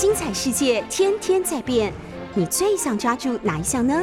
[0.00, 1.92] 精彩世界天天在变，
[2.32, 4.00] 你最想抓住哪一项呢？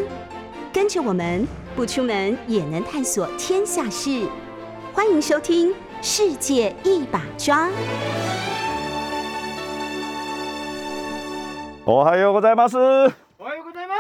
[0.74, 4.28] 跟着我们不出门也能探索天下事，
[4.94, 5.72] 欢迎收听
[6.02, 7.70] 《世界一把抓》。
[11.86, 12.68] 我还有个在吗？
[12.68, 13.94] 是，我有个在吗？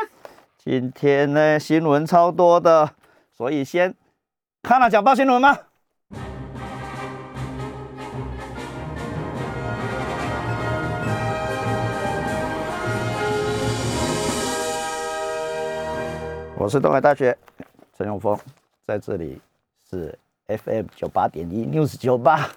[0.57, 2.91] 今天呢，新闻超多的，
[3.31, 3.95] 所以先
[4.61, 5.57] 看了讲报新闻吗？
[16.65, 17.37] 我是东海大学
[17.95, 18.35] 陈永峰，
[18.87, 19.39] 在这里
[19.87, 22.49] 是 FM 九八点一 News 九八，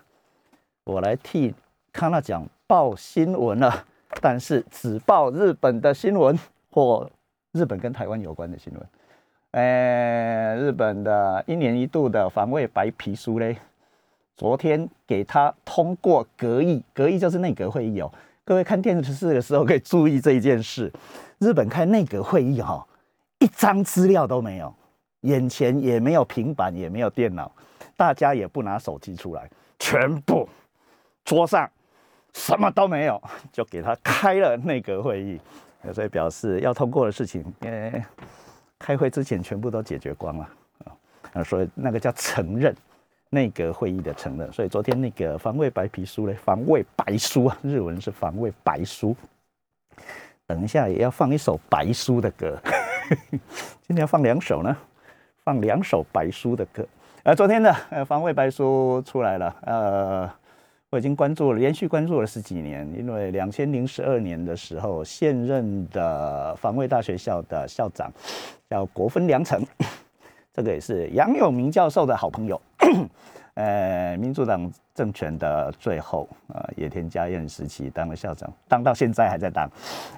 [0.85, 1.55] 我来替
[1.93, 3.85] 康纳讲报新闻了，
[4.23, 6.39] 但是只报日本的新闻
[6.71, 7.11] 或
[7.53, 8.83] 日本跟台湾有关的新闻。
[9.51, 13.59] 呃，日本的一年一度的防卫白皮书嘞，
[14.39, 18.11] 昨天给他通过阁议，阁议就是内阁会议哦。
[18.47, 20.91] 各位看电视的时候可以注意这一件事，
[21.41, 22.88] 日本开内阁会议哈、哦。
[23.39, 24.75] 一张资料都没有，
[25.21, 27.51] 眼前也没有平板，也没有电脑，
[27.97, 30.49] 大家也不拿手机出来，全部
[31.25, 31.71] 桌上
[32.35, 33.23] 什么都没有，
[33.53, 35.41] 就给他开了内阁会议，
[35.93, 38.05] 所以表示要通过的事情，呃，
[38.79, 40.49] 开会之前全部都解决光了
[41.33, 42.75] 啊，所以那个叫承认
[43.31, 49.15] 内阁会议的承认，所以昨天那个防卫白皮书嘞，防卫白书啊，日文是防卫白书，
[50.47, 52.59] 等一下也要放一首白书的歌。
[53.87, 54.77] 今天要放两首呢，
[55.45, 56.87] 放两首白书的歌。
[57.23, 60.31] 呃，昨天的呃防卫白书出来了，呃，
[60.91, 62.87] 我已经关注了，连续关注了十几年。
[62.99, 68.13] 因为两千零十二年的时候，现任的防卫大学校的校长
[68.69, 69.65] 叫国分良成，
[70.53, 72.61] 这个也是杨永明教授的好朋友。
[73.59, 79.69] 呃，民主党政权的最后，啊，野田佳彦时期当了校长，当到现在还在当，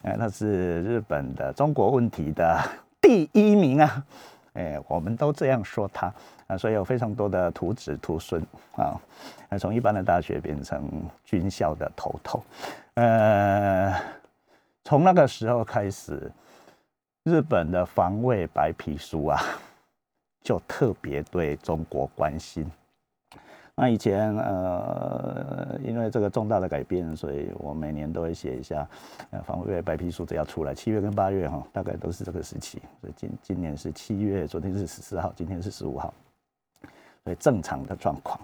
[0.02, 2.60] 呃，他是日本的中国问题的
[3.00, 4.04] 第一名啊，
[4.52, 6.12] 哎，我们都这样说他
[6.48, 8.44] 啊，所以有非常多的徒子徒孙
[8.76, 9.00] 啊，
[9.58, 10.86] 从一般的大学变成
[11.24, 12.44] 军校的头头，
[12.92, 13.98] 呃，
[14.84, 16.30] 从那个时候开始，
[17.22, 19.40] 日本的防卫白皮书啊，
[20.42, 22.70] 就特别对中国关心。
[23.80, 28.86] 那以前呃，因为这个重大的改变，所以我每年都会写一下，
[29.30, 32.78] 呃，防卫白皮书只要出来，七月跟八月哈，大概都是这个时期。
[33.00, 36.12] 所以今今年是七月，昨天是十四号，今天是十五号，
[37.24, 38.38] 所以正常的状况，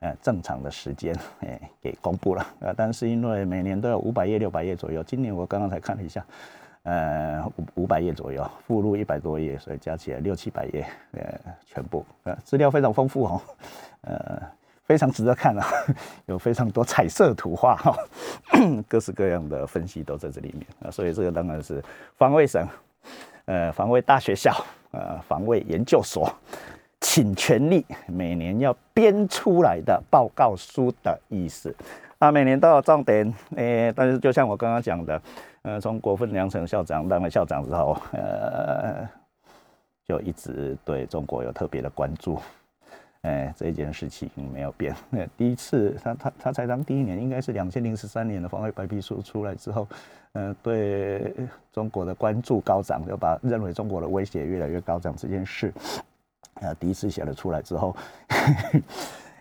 [0.00, 2.46] 呃，正常的时间，哎，给公布了。
[2.60, 6.24] 呃，但是因为每年都有五百页、六百页左右，今年我刚刚才看了一下，
[6.84, 7.44] 呃，
[7.74, 13.42] 五五百页左右，附录一百多页，所以加起来六七百页，呃，全部，呃，资料非常丰富哦。
[14.02, 14.40] 呃，
[14.84, 15.66] 非常值得看啊，
[16.26, 17.96] 有非常多彩色图画哈，
[18.88, 21.82] 各式各样的分析都在这里面啊，所以这个当然是
[22.16, 22.66] 防卫省，
[23.46, 24.54] 呃，防卫大学校，
[24.92, 26.32] 呃，防卫研究所
[27.00, 31.74] 请全力每年要编出来的报告书的意思。
[32.18, 35.22] 啊，每年都有重点，诶，但是就像我刚刚讲的，
[35.62, 39.08] 呃，从国分良成校长当了校长之后，呃，
[40.04, 42.36] 就一直对中国有特别的关注。
[43.22, 44.94] 哎，这件事情没有变。
[45.36, 49.88] 第一次他他他才当第一年，应该是两千零十三年的防卫白皮书出来之后，
[50.32, 51.34] 呃，对
[51.72, 55.72] 中国的关注高涨，就把认为中国的威胁越来越高涨这件事，
[56.54, 57.94] 呃，第一次写了出来之后，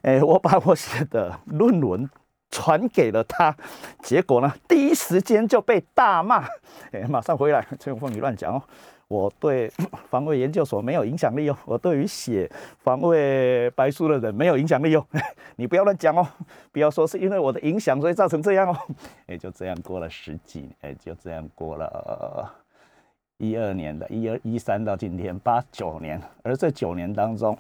[0.02, 2.10] 哎，我把我写的论文
[2.50, 3.56] 传给了他，
[4.02, 6.48] 结果呢，第一时间就被大骂，
[6.92, 8.64] 哎，马上回来，陈永峰你乱讲哦。
[9.08, 9.70] 我对
[10.10, 15.06] 防卫研究所没有影响力哦，我对于写防卫白书的人没有影响力哦，
[15.56, 16.28] 你不要乱讲哦，
[16.74, 18.78] 不要说是因为我的影响所以造成这样哦，
[19.28, 22.54] 也就这样过了十几年，哎，就这样过了
[23.38, 27.58] 一二年的一二一三到今天八九年，而这九年当中，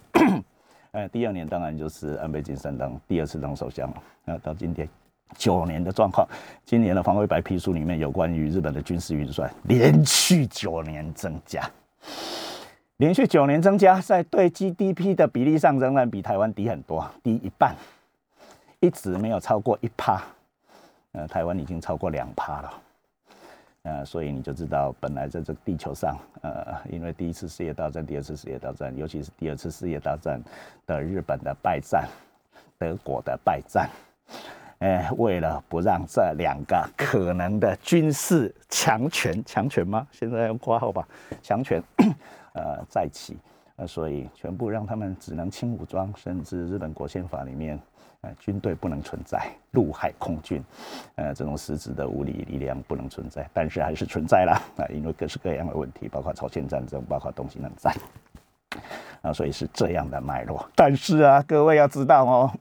[0.91, 4.89] 呃，第二年当然就是安倍晋三当第二次当首相了，那到今天。
[5.35, 6.27] 九年的状况，
[6.65, 11.69] 今年的防卫白皮书里面有关于日本的军事预算连续九年增加，
[12.97, 17.75] 连续九年增加，在对 GDP 的比例上仍然比台湾低很多，低一半，
[18.79, 20.23] 一直没有超过一趴，
[21.11, 22.73] 呃，台湾已经超过两趴了，
[23.83, 30.41] 呃，所以你就知道，本来在这地球上，呃，因为第一次世界大战、第二次世界大战，尤其是第二次世界大战
[30.87, 32.07] 的日本的败战，
[32.79, 33.89] 德国的败战。
[34.79, 40.05] 哎，为了不让这两个可能的军事强权，强权吗？
[40.11, 41.07] 现在用括号吧，
[41.41, 41.81] 强权，
[42.53, 43.35] 呃，再起，
[43.77, 47.79] 呃，所以全部让他们只能轻武装，甚至日本国宪法里面，
[48.21, 50.63] 呃，军队不能存在，陆海空军，
[51.15, 57.91] 呃，这种实质的武力力量不能存在，但是还是存在了啊，因为各式各样的问题，包括朝鲜战争，包括东西冷战，
[59.23, 60.69] 啊，所以是这样的脉络。
[60.75, 62.51] 但是啊，各位要知道哦，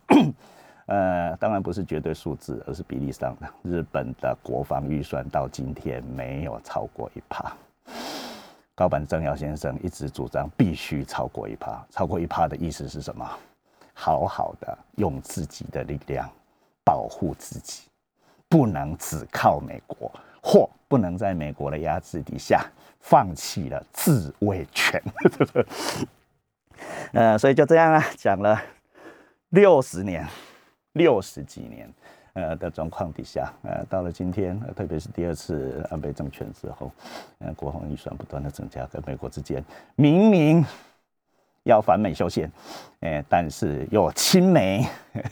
[0.86, 3.48] 呃，当然不是绝对数字，而是比例上的。
[3.62, 7.52] 日本的国防预算到今天没有超过一趴。
[8.74, 13.28] 高坂正耀先生一直主张必须超过一趴，超过一趴的意思是什么？
[13.94, 16.28] 好好的用自己的力量
[16.84, 17.84] 保护自己，
[18.46, 20.12] 不能只靠美国，
[20.42, 22.64] 或不能在美国的压制底下
[23.00, 25.02] 放弃了自卫权。
[27.14, 28.60] 呃，所以就这样啊，讲了
[29.48, 30.28] 六十年，
[30.96, 31.88] 六十几年。
[32.38, 36.92] 呃的状况底下，呃，到了今天，特别是第二次安倍政权之后，
[37.38, 39.64] 呃，国防预算不断的增加，跟美国之间
[39.94, 40.62] 明明
[41.62, 42.52] 要反美修宪，
[43.00, 44.84] 呃，但是又亲美，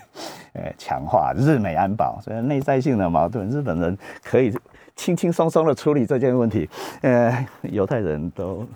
[0.57, 4.51] 呃，强化日美安保，所以内在性的矛盾，日本人可以
[4.97, 6.67] 轻轻松松的处理这件问题，
[7.03, 8.67] 呃，犹太人都。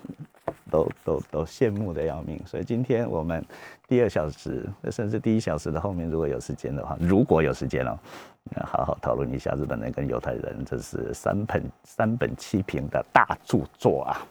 [0.70, 3.44] 都都都羡慕的要命，所以今天我们
[3.86, 7.98] 第二小时，甚至第一小时的后面，如果有时间的话，如果有时间哦，
[8.64, 14.26] 好好讨论一下日本人跟犹太人，这是三本三本七平的大著作啊。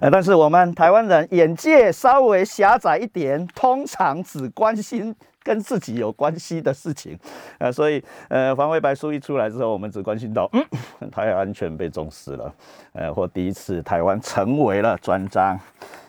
[0.00, 5.14] 呃，但是我们台湾人眼界稍微狭窄一点，通常只关心。
[5.48, 7.18] 跟自己有关系的事情，
[7.56, 10.62] 呃，所以呃，防卫白书一出来之后，我们只关心到，嗯，
[11.10, 12.54] 台湾安全被重视了，
[12.92, 15.58] 呃，或第一次台湾成为了专章，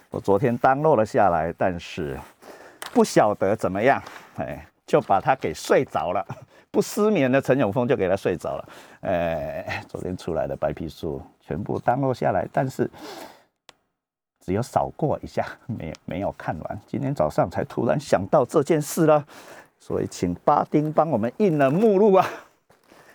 [0.09, 2.19] 我昨天当落了下来，但是
[2.91, 4.03] 不晓得怎么样，
[4.35, 6.25] 哎，就把他给睡着了，
[6.69, 8.69] 不失眠的陈永峰就给他睡着了，
[9.03, 12.91] 哎，昨天出来的白皮书全部当落下来，但是。
[14.49, 15.45] 只有扫过一下，
[15.77, 16.81] 没没有看完。
[16.87, 19.23] 今天早上才突然想到这件事了，
[19.79, 22.25] 所以请巴丁帮我们印了目录啊。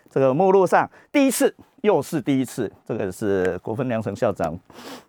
[0.08, 4.56] 这个目录上第一次，又是第一次，这个是国分良成校长。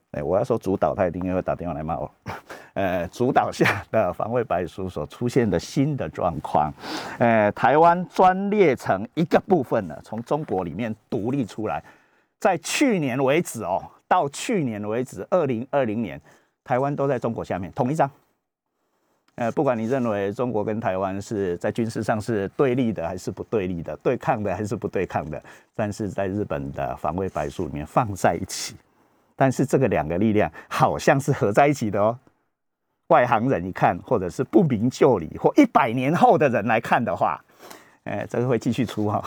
[0.10, 2.10] 哎，我要说主导，他一定会打电话来骂我。
[2.74, 6.74] 呃，主导下的防卫白书所出现的新的状况，
[7.20, 11.84] 呃，台湾专列成一个部分了，从中国里面独立出来，
[12.40, 13.84] 在去年为止哦。
[14.08, 16.20] 到去年为止，二零二零年，
[16.64, 18.10] 台湾都在中国下面，统一张。
[19.36, 25.44] 呃，不管你认为中国跟台湾是在军事上是对立的，还是不对立的，对抗的还是不对抗的，
[25.74, 28.76] 但是在日本的防卫白书里面放在一起。
[29.36, 32.18] 但是这个两个力量好像是合在一起的哦。
[33.08, 37.44] 外行人一看，或者是不明就里，或一百年后的人来看的话，
[38.06, 39.22] 呃，这个会继续出哈。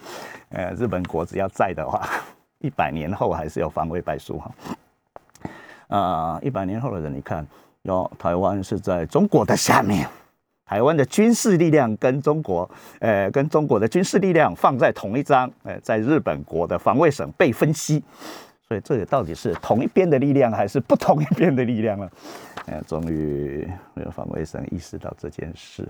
[0.48, 2.08] 呃，日本国只要在的话。
[2.60, 4.50] 一百年后 还是要防卫白书哈，
[5.88, 7.46] 啊，一百年后的人，你看，
[7.82, 10.08] 有台湾是在中国的下面，
[10.64, 12.70] 台湾的军事力量跟中国，
[13.00, 18.02] 呃，跟中国的军事力量放在同一张，呃，在日本国的防卫省被分析，
[18.68, 22.08] 所以这里到底是同一边的力量还是不同一边的力量呢？
[22.66, 23.68] 呃，终于
[24.12, 25.88] 防卫省意识到这件事。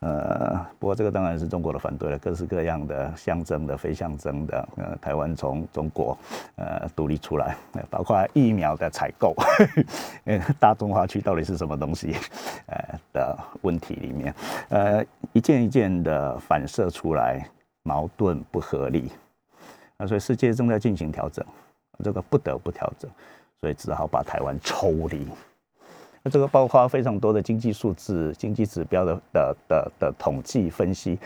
[0.00, 4.68] 呃，不过这个当然是中国的反对了，各式各样的象征的、非象征的。
[4.76, 6.16] 呃，台湾从中国
[6.56, 7.56] 呃独立出来，
[7.88, 9.34] 包括疫苗的采购，
[10.24, 12.14] 呃，大中华区到底是什么东西？
[12.66, 14.34] 呃的问题里面，
[14.68, 17.48] 呃，一件一件的反射出来，
[17.82, 19.10] 矛盾不合理。
[19.96, 21.42] 啊，所以世界正在进行调整，
[22.04, 23.10] 这个不得不调整，
[23.62, 25.26] 所以只好把台湾抽离。
[26.30, 31.18] 这个包括非常多的经济数字、经济指标的的的的统计分析，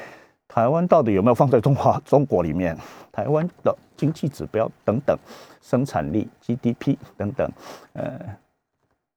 [0.48, 2.76] 台湾到底有没有放在中华中国里面？
[3.12, 5.16] 台湾的经济指标等等，
[5.60, 7.50] 生产力、GDP 等等，
[7.94, 8.18] 呃。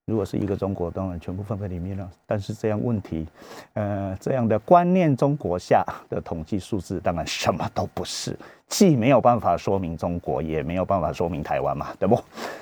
[0.05, 2.09] 如果是一个中国，当然全部放在里面了。
[2.25, 3.25] 但是这样问题，
[3.73, 12.21] 呃，这样的观念中国下的统计数字，当然什么都不是，既没有办法说明中国，也没有办法说明台湾嘛，对不？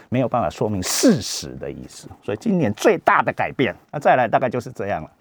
[0.09, 2.07] 没有办法说明事实的意思。
[2.21, 5.11] 所以今年最大的改变，那再来大概就是这样了：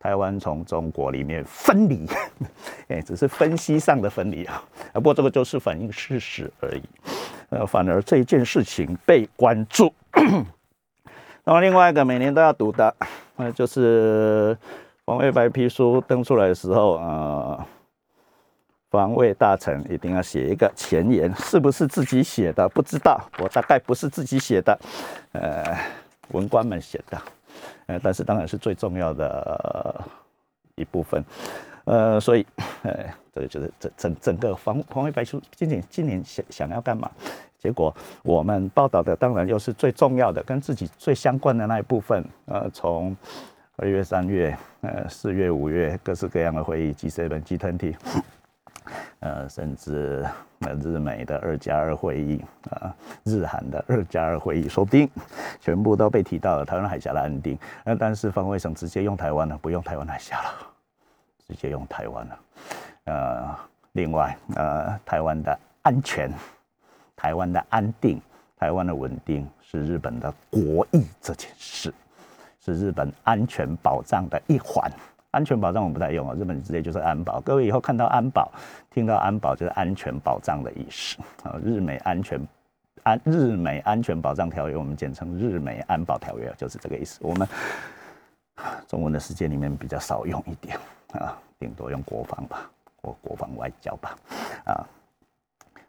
[0.00, 2.04] 台湾从中国里面分离，
[2.88, 4.60] 哎，只是分析上的分离啊，
[4.94, 6.82] 不过这个就是反映事实而已。
[7.50, 9.94] 呃，反而这一件事情被关注。
[11.44, 12.94] 那么另外一个每年都要读的，
[13.36, 14.56] 呃，就是
[15.04, 17.66] 防卫白皮书登出来的时候，呃，
[18.90, 24.78] 防卫大臣一定要写一个前言，是不是自己写的不知道，我大概不是自己写的，
[25.32, 25.76] 呃，
[26.32, 27.20] 文官们写的，
[27.86, 30.04] 呃，但是当然是最重要的
[30.74, 31.24] 一部分，
[31.84, 32.46] 呃，所以，
[32.82, 37.10] 呃，这个就是整整整个防防卫白书今年今年想想要干嘛？
[37.60, 42.24] 结果我们报道的当然又是最重要的，跟自己最相关的那一部分。
[42.46, 43.14] 呃，从
[43.76, 47.94] 二月、三月、呃四月、五月，各式各样的会议，G7、G20，
[49.20, 50.26] 呃，甚至
[50.60, 55.08] 呃日美的二加二会议啊，日韩的二加二会议，说不定
[55.60, 57.58] 全部都被提到了台湾海峡的安定。
[57.84, 60.50] 那但是防卫省直接用台湾了，不用台湾海峡了，
[61.46, 62.38] 直接用台湾了。
[63.04, 63.56] 呃，
[63.92, 66.30] 另外呃，台湾的安全、
[67.20, 68.18] 台湾的安定、
[68.56, 71.92] 台湾的稳定是日本的国益这件事。
[72.62, 74.90] 是日本安全保障的一环，
[75.30, 77.40] 安全保障我们不太用啊，日本直接就是安保。
[77.40, 78.52] 各位以后看到安保，
[78.90, 81.58] 听到安保就是安全保障的意思啊。
[81.64, 82.38] 日美安全
[83.02, 87.18] 安日美安全保障条约，我们简称日美安保条约，就是这个意思。
[87.22, 87.48] 我们
[88.86, 90.78] 中文的世界里面比较少用一点
[91.14, 94.14] 啊，顶多用国防吧，或国防外交吧，
[94.66, 94.86] 啊。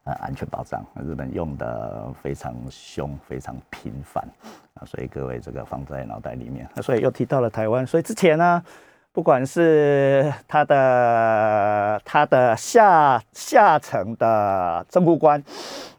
[0.03, 4.27] 呃，安全保障，日本用的非常凶，非常频繁
[4.73, 6.67] 啊，所以各位这个放在脑袋里面。
[6.81, 8.63] 所以又提到了台湾，所以之前呢，
[9.11, 15.43] 不管是他的他的下下层的政务官，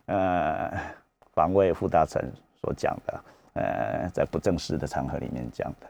[0.06, 0.68] 呃，
[1.32, 3.20] 防卫副大臣所讲的，
[3.52, 5.86] 呃，在不正式的场合里面讲的，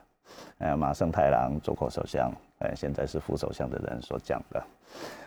[0.58, 4.62] 呃，马胜太郎做过首相，呃，现在是副首相的人所讲的。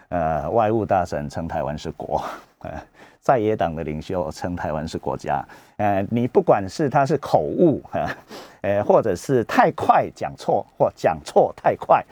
[0.10, 2.22] 呃，外务大臣称台湾是国，
[2.60, 2.72] 呃，
[3.20, 5.46] 在野党的领袖称台湾是国家，
[5.78, 7.82] 呃，你不管是他是口误，
[8.62, 12.04] 呃，或者是太快讲错或讲错太快，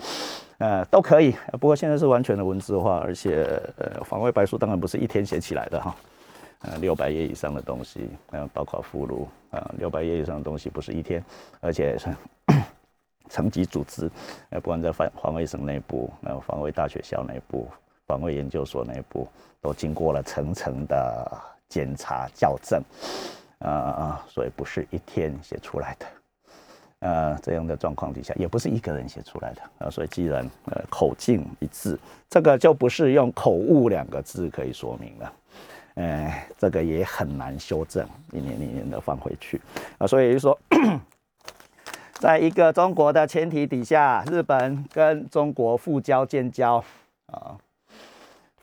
[0.58, 1.36] 呃，都可以。
[1.54, 5.96] 不过现在是完全的文字化，而且呃，防卫白书当然不是一天写起来的哈，
[6.62, 11.24] 呃，六百页以上的东西，呃，包括附录，啊，六百页以上的东西不是一天，
[11.62, 12.10] 而且是。
[13.30, 14.12] 层级组织，
[14.50, 17.68] 呃，不管在防防卫省内部，呃，防卫大学校内部，
[18.08, 19.28] 防卫研究所内部，
[19.62, 21.32] 都经过了层层的
[21.70, 22.82] 检查校正，
[23.60, 26.06] 啊，所以不是一天写出来的，
[27.00, 31.98] 呃，这样的状况底下，也不是一个人写出来的，啊，所以既然呃口径一致，
[32.30, 35.34] 这个就不是用口误两个字可以说明了，
[35.96, 39.62] 呃，这个也很难修正，一年一年的放回去，
[39.98, 40.58] 啊，所以就说。
[42.20, 46.82] 在一个中国的前提底下，日本跟中国复交建交
[47.26, 47.58] 啊，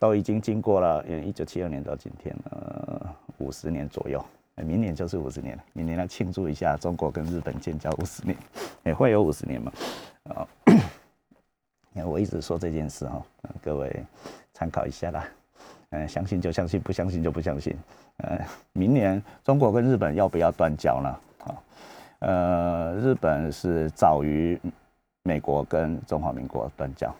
[0.01, 2.99] 都已经经过了，嗯一九七二年到今天，呃，
[3.37, 4.19] 五十年左右，
[4.55, 8.35] 明年就是五十年了，明年要庆祝一下中国跟日本建交五十年，
[8.81, 9.71] 也 会有五十年嘛？
[10.23, 10.47] 啊，
[11.93, 13.23] 你 看我一直说这件事哈，
[13.61, 14.03] 各位
[14.55, 15.23] 参考一下啦，
[15.91, 17.77] 嗯，相信就相信，不相信就不相信，
[18.17, 18.43] 呃，
[18.73, 21.09] 明年中国跟日本要不要断交呢？
[21.45, 21.63] 啊？
[22.21, 24.59] 呃，日本是早于
[25.21, 27.15] 美国跟中华民国断交，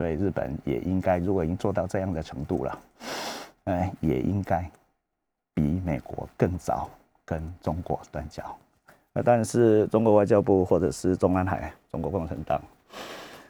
[0.00, 2.78] 所以日本也应该，如果已经做到这样的程度了，
[3.64, 4.66] 哎，也应该
[5.52, 6.88] 比美国更早
[7.22, 8.42] 跟中国断交。
[9.12, 12.62] 那，但是中国外交部或者是中南海中国共产党，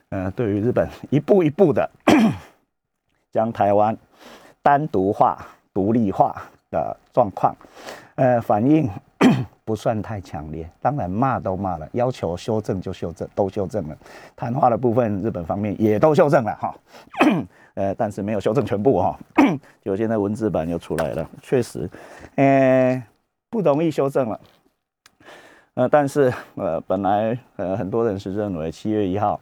[0.09, 1.89] 呃，对于日本一步一步的
[3.31, 3.97] 将台湾
[4.61, 5.39] 单独化、
[5.73, 6.35] 独立化
[6.73, 7.55] 的状况，
[8.17, 8.91] 呃，反映。
[9.71, 13.97] 不算太强烈，当然骂都骂了，要求修正就修正，都修正了。
[14.35, 16.75] 谈话的部分，日本方面也都修正了哈，
[17.75, 19.17] 呃，但是没有修正全部哈。
[19.81, 21.89] 就现在文字版又出来了，确实，
[22.35, 23.01] 呃，
[23.49, 24.41] 不容易修正了。
[25.75, 29.39] 呃，但是呃，本来呃很多人是认为七月一号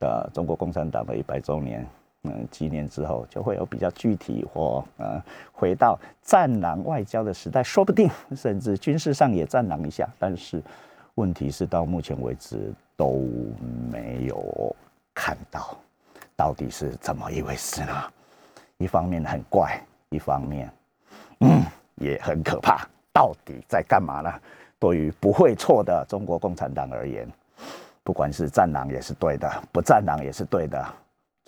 [0.00, 1.86] 的中国共产党的一百周年。
[2.28, 5.20] 嗯，几年之后就会有比较具体或呃，
[5.52, 10.08] 回到战狼外交的时代，说不定甚至军事上也战狼一下。
[10.18, 10.62] 但是
[11.14, 13.26] 问题是到目前为止都
[13.90, 14.76] 没有
[15.14, 15.76] 看到
[16.36, 17.92] 到底是怎么一回事呢？
[18.76, 20.70] 一方面很怪，一方面
[21.40, 21.62] 嗯
[21.96, 22.86] 也很可怕。
[23.12, 24.32] 到底在干嘛呢？
[24.78, 27.28] 对于不会错的中国共产党而言，
[28.04, 30.86] 不管是战狼也是对的，不战狼也是对的。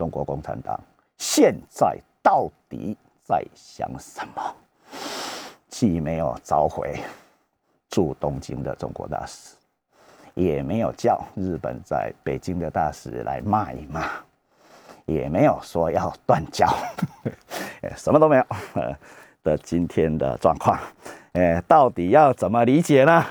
[0.00, 0.80] 中国共产党
[1.18, 4.56] 现在到底在想什么？
[5.68, 6.98] 既没有召回
[7.90, 9.54] 驻东京的中国大使，
[10.32, 14.10] 也没有叫日本在北京的大使来骂一骂，
[15.04, 16.66] 也没有说要断交，
[17.94, 18.46] 什么都没有
[19.42, 20.78] 的今天的状况，
[21.68, 23.22] 到底要怎么理解呢？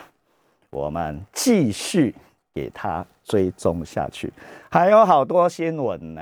[0.69, 2.15] 我们继续
[2.53, 4.31] 给他追踪下去，
[4.69, 6.21] 还有好多新闻呢。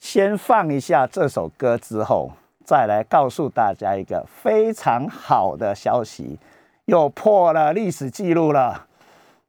[0.00, 2.32] 先放一下这首歌之后，
[2.64, 6.38] 再来告诉大家一个非常好的消息，
[6.84, 8.86] 又破了历史记录了。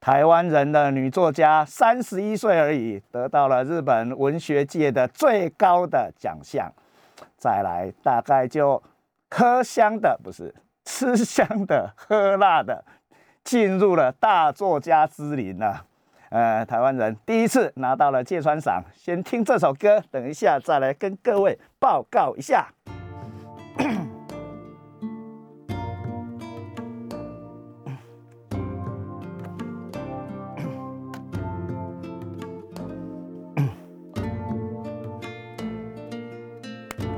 [0.02, 6.72] 台湾人的女作家，三十一岁而已，得到了日本文学界的最高的奖项。
[7.38, 8.82] 再来，大概就
[9.30, 12.84] 喝香的，不是吃香的，喝辣的，
[13.44, 15.86] 进入了大作家之林了。
[16.30, 18.84] 呃，台湾人第一次拿到了芥川赏。
[18.94, 22.68] 先听这首歌，等一下再来跟各位报告一下。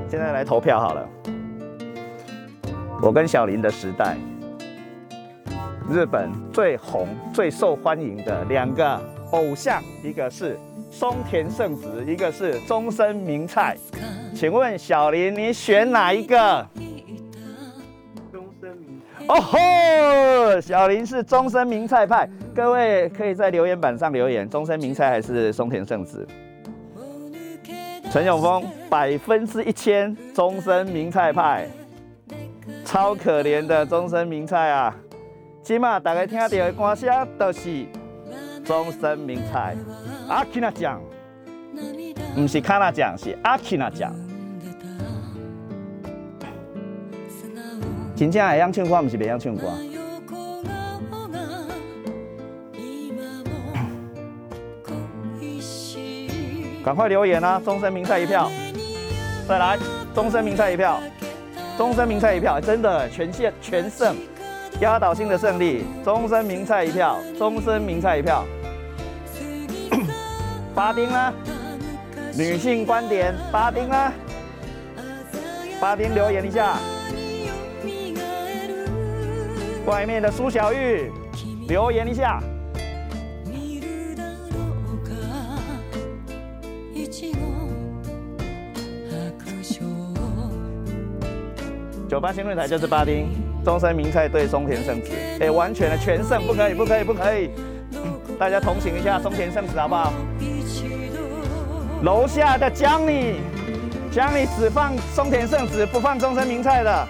[0.08, 1.08] 现在来投票好了。
[3.02, 4.16] 我跟小林的时代，
[5.92, 8.98] 日本最红、最受欢迎的两个
[9.30, 10.58] 偶像，一个是
[10.90, 13.76] 松田圣子，一个是中森明菜。
[14.34, 16.66] 请问小林，你选哪一个？
[19.28, 22.26] 哦吼，小林是中森明菜派。
[22.54, 26.26] 各位可以在留言板上留言，中森明菜还是松田圣子？
[28.10, 31.68] 陈永峰百分之一千，终身名菜派，
[32.82, 34.96] 超可怜的终身名菜啊！
[35.62, 37.86] 起码大家听到的歌声都是
[38.64, 39.76] 终身名菜，
[40.28, 41.00] 阿基那奖，
[42.34, 44.12] 不是卡那奖，是阿基那奖。
[48.16, 49.66] 真正会晓唱歌，不是袂晓唱歌。
[56.84, 57.62] 赶快留言啊！
[57.64, 58.50] 终身名菜一票，
[59.48, 59.78] 再来，
[60.12, 61.00] 终身名菜一票，
[61.78, 64.16] 终身名菜一票，真的全线全胜，
[64.82, 68.44] 压倒性的胜利，终身名菜一票，终身名菜一票。
[70.74, 71.32] 巴丁呢？
[72.36, 74.12] 女性观点，巴丁呢？
[75.80, 76.78] 巴丁留言一下。
[79.86, 81.12] 外面的苏小玉
[81.68, 82.42] 留言一下。
[92.08, 93.28] 九八新论台就是巴丁，
[93.64, 97.50] 中山名菜对松田圣子，哎，完全的全胜，不可以，不可以，不可以，
[98.38, 100.12] 大家同情一下松田圣子好不好？
[102.02, 103.36] 楼下的江你，
[104.10, 107.06] 江你只放松田圣子，不放中山名菜的，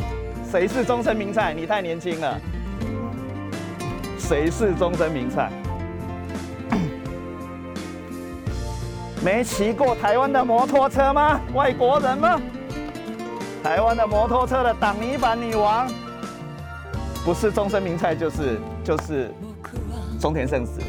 [0.50, 1.54] 谁是中山名菜？
[1.54, 2.38] 你太年轻了，
[4.18, 5.50] 谁是中山名菜？
[9.24, 11.40] 没骑过台湾的摩托车吗？
[11.54, 12.38] 外国人吗？
[13.62, 15.88] 台湾的摩托车的挡泥板女王，
[17.24, 19.30] 不是终身名菜，就是就是
[20.18, 20.80] 松田圣子。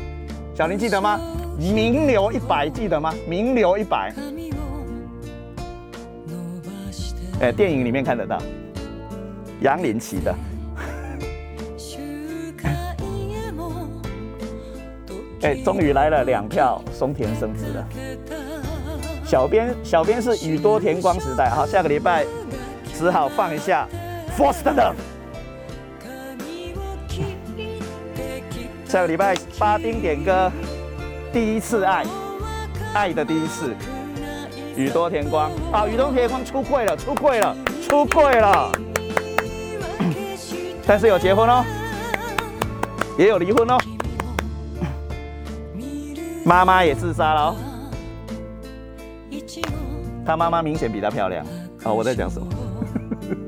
[0.56, 1.20] 小林记得吗？
[1.58, 3.14] 名流一百记得吗？
[3.28, 4.14] 名流一百。
[7.40, 8.40] 哎，电影里面看得到，
[9.62, 10.36] 杨林骑的。
[15.42, 17.88] 哎，终于来了两票松田圣子了。
[19.26, 22.26] 小编小编是宇多田光时代，好，下个礼拜。
[22.96, 23.88] 只好放一下
[24.40, 24.74] 《Foster》。
[28.94, 30.52] 下个礼拜巴丁点歌，
[31.34, 32.06] 《第一次爱》，
[32.94, 33.76] 爱的第一次。
[34.78, 38.72] 宇多田光啊，宇多田光出柜了，出柜了，出柜了。
[40.86, 41.66] 但是有结婚哦，
[43.18, 43.80] 也有离婚哦。
[46.46, 47.56] 妈妈也自杀了哦。
[50.24, 51.44] 他妈妈明显比他漂亮。
[51.84, 52.48] 好，我在讲什么？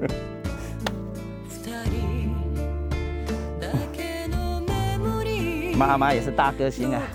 [5.75, 7.01] 妈妈也是大歌星啊！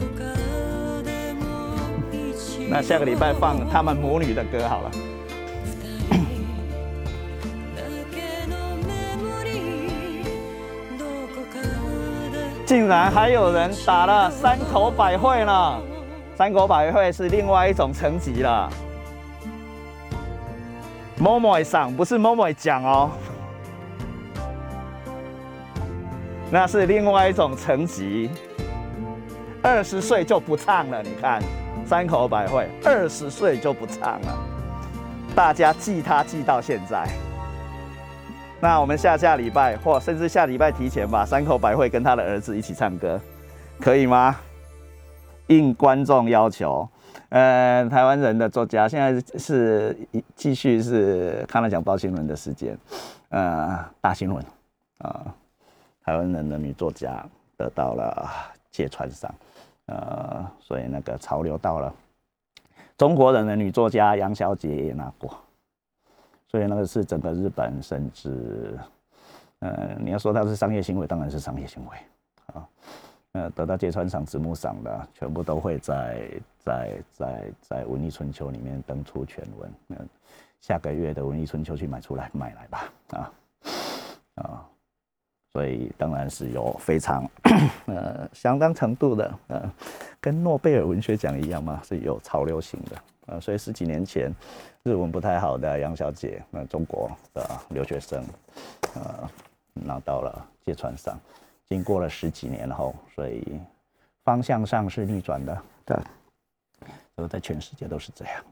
[2.68, 4.90] 那下个礼拜放他们母女的歌好了。
[12.66, 15.80] 竟然还有人打了三口百会呢！
[16.36, 18.70] 三口百会是另外一种层级了。
[21.18, 23.10] 某某上不是某某奖哦，
[26.50, 28.30] 那是另外一种层级。
[29.62, 31.42] 二十岁就不唱了，你看
[31.84, 34.38] 三口百惠，二十岁就不唱了，
[35.34, 37.06] 大家记他记到现在。
[38.58, 43.20] 那我们下下礼拜或甚至下礼拜提前吧三口百惠跟他的儿子一起唱歌，
[43.78, 44.36] 可以吗？
[45.48, 46.88] 应观众要求。
[47.28, 49.96] 呃，台湾人的作家现在是
[50.34, 52.76] 继续是看了讲报新闻的时间，
[53.28, 54.44] 呃，大新闻
[54.98, 55.26] 啊，
[56.04, 57.24] 台湾人的女作家
[57.56, 58.28] 得到了
[58.70, 59.32] 芥川赏，
[59.90, 61.92] 呃，所以那个潮流到了，
[62.96, 65.36] 中国人的女作家杨小姐也拿过，
[66.46, 68.78] 所以那个是整个日本甚至，
[69.58, 71.96] 呃，你要说它是商业行为，当然是商业行为
[72.54, 72.68] 啊。
[73.32, 79.70] 呃，得到芥川赏、直木赏的，全部都会在在在在文艺春秋里面登出全文。
[79.88, 79.96] 那
[80.60, 83.32] 下个月的文艺春秋去买出来买来吧，啊
[84.36, 84.69] 啊！
[85.52, 87.28] 所以当然是有非常
[87.86, 89.70] 呃相当程度的呃，
[90.20, 94.32] 跟诺贝尔文学奖一样嘛，是有潮流型的呃，所以十几年前
[94.84, 98.24] 日文不太好的杨小姐，那中国的留学生
[98.94, 99.28] 呃
[99.74, 101.18] 拿到了芥川赏，
[101.68, 103.58] 经过了十几年后，所以
[104.24, 105.96] 方向上是逆转的，对，
[107.16, 108.44] 都在全世界都是这样。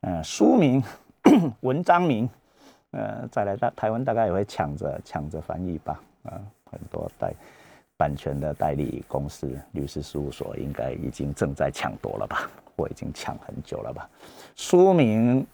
[0.00, 0.82] 嗯，书名、
[1.60, 2.28] 文章名。
[2.92, 7.32] 呃，再来大台湾大概也会抢着抢着翻译吧，啊，很多代
[7.96, 14.08] 版权的代理公司、律师事务所应该已经正在抢夺了吧， 或已经抢很久了吧。
[14.56, 15.46] 书名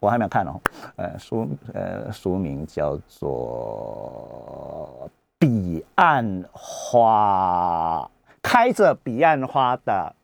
[0.00, 0.60] 我还没有看哦，
[0.96, 8.04] 呃，书呃书名叫做《彼岸花》，
[8.42, 10.14] 开着彼岸花的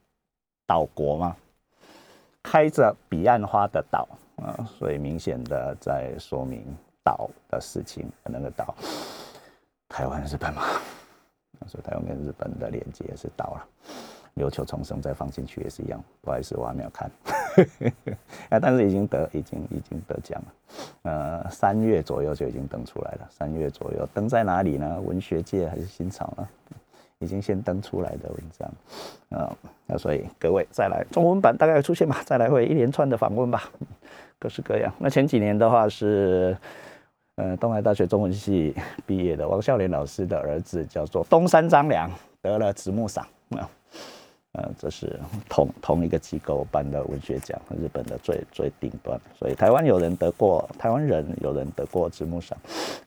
[0.66, 1.34] 岛国吗？
[2.42, 4.06] 开着彼岸花的岛。
[4.42, 6.64] 啊，所以明显的在说明
[7.02, 8.74] 岛的事情，那个岛，
[9.88, 10.62] 台湾、日本嘛，
[11.66, 13.68] 所以台湾跟日本的连接也是岛了。
[14.36, 17.10] 琉球重生再放进去也是一样，不好意思，我还没有看，
[18.50, 20.54] 啊，但是已经得，已经已经得奖了。
[21.02, 25.00] 呃，三月左右就已经登出来了，三月左右登在哪里呢？
[25.00, 26.48] 文学界还是新潮呢？
[27.20, 28.70] 已经先登出来的文章，
[29.30, 33.70] 啊，那所以各位再来中文版大概会出现吧，再来会一连串的访问吧。
[34.38, 34.92] 各式各样。
[34.98, 36.56] 那前几年的话是，
[37.34, 38.72] 呃，东海大学中文系
[39.04, 42.08] 毕业的王孝廉老师的儿子叫做东山张良，
[42.40, 43.68] 得了直木赏啊，
[44.52, 49.20] 呃，这是同同一个机构办的文学奖，日本的最最顶端。
[49.36, 52.56] 所以台湾有人得过，台湾人有人得过直木赏，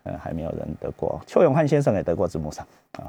[0.03, 1.21] 呃，还没有人得过。
[1.25, 2.67] 邱永汉先生也得过直木赏
[2.99, 3.07] 啊。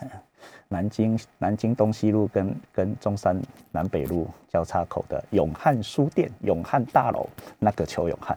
[0.68, 7.28] 南京南京东西路跟跟中山南北路交叉口的永汉书店、永汉大楼，
[7.58, 8.36] 那个邱永汉，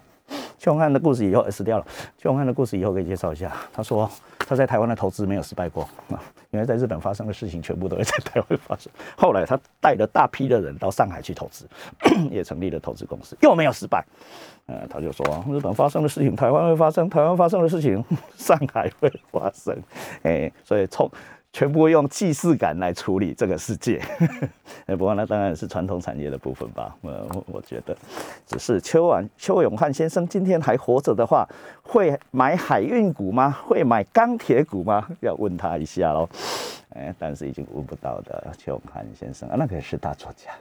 [0.60, 1.86] 邱永汉的故事以后死掉了。
[2.18, 3.52] 邱永汉的故事以后可以介绍一下。
[3.74, 8.92] 他说他在台湾的投资没有失败过啊， 因为在日本发生的事情全部都会在台湾发生。
[9.18, 11.68] 后来他带了大批的人到上海去投资，
[12.30, 14.06] 也成立了投资公司，又没有失败。
[14.68, 18.06] 呃，他就说日本发生的事情台湾会发生，台湾发生的事情
[18.38, 19.76] 上海会发生。
[20.22, 21.10] 哎，所以从
[21.52, 24.00] 全部用既视感来处理这个世界，
[24.86, 26.96] 哎 不过那当然是传统产业的部分吧。
[27.02, 27.98] 呃，我觉得，
[28.46, 31.48] 只是邱婉邱永汉先生今天还活着的话，
[31.82, 33.58] 会买海运股吗？
[33.66, 35.08] 会买钢铁股吗？
[35.22, 36.30] 要问他一下喽。
[36.90, 40.52] 哎，但是已经问不到的邱永汉先生啊，那个是大作家。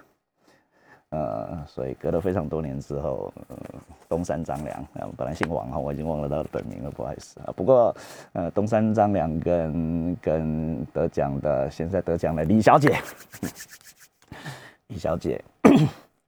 [1.11, 3.57] 呃，所以隔了非常多年之后，呃
[4.11, 7.53] 东山张良，啊，本来姓王哈，我已经忘了他的本名了，不好意思啊。
[7.57, 7.97] 不过，
[8.35, 12.95] 呃，东山张良跟跟得奖的现在得奖的李小姐，
[14.89, 15.43] 李小姐，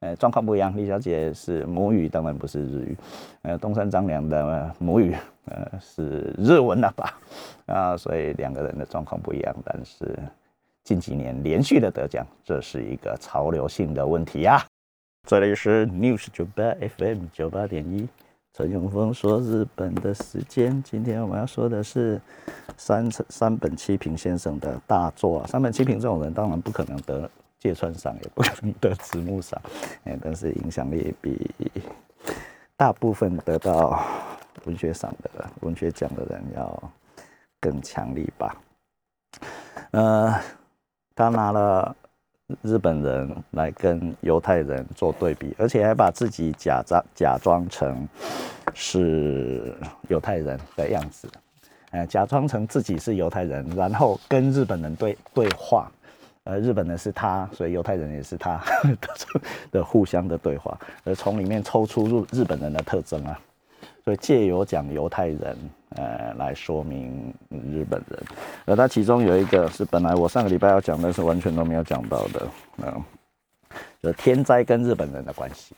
[0.01, 0.75] 呃，状况不一样。
[0.75, 2.97] 李小姐是母语，当然不是日语。
[3.43, 5.15] 呃，东山张良的母语，
[5.45, 7.19] 呃，是日文了吧？
[7.67, 10.19] 啊，所以两个人的状况不一样，但是
[10.91, 14.61] 近几年连续的得奖，这是一个潮流性的问题呀。
[15.25, 16.65] 这里是 News 九八
[16.97, 18.09] FM 九八点一，
[18.53, 20.83] 陈永峰说日本的时间。
[20.83, 22.21] 今天我们要说的是
[22.77, 25.47] 三三本七平先生的大作。
[25.47, 29.63] 三本七平这种人当然不可能得芥川赏，也不可能得直木赏，
[30.03, 31.53] 哎，但是影响力比
[32.77, 34.05] 大部分得到
[34.65, 36.93] 文学赏的文学奖的人要
[37.61, 38.61] 更强力吧。
[39.93, 40.35] 呃，
[41.21, 41.95] 他拿了。
[42.63, 48.09] 日本人来跟犹太人做对比，而且还把自己假装假装成
[48.75, 49.73] 是
[50.09, 51.29] 犹太人的样子，
[51.93, 55.89] 呃，假装成自己是犹太人，然后跟日本人对对话，
[56.43, 58.61] 呃，日本人是他，所以犹太人也是他
[59.71, 63.39] 的互相的对话，而从里面抽出日日本人的特征啊。
[64.05, 65.57] 所以借由讲犹太人，
[65.91, 68.19] 呃，来说明日本人，
[68.65, 73.03] 而他其中有一个是本来我上个礼拜要讲的是完全都没有讲到的，嗯，
[74.03, 75.75] 就天灾跟日本人的关系，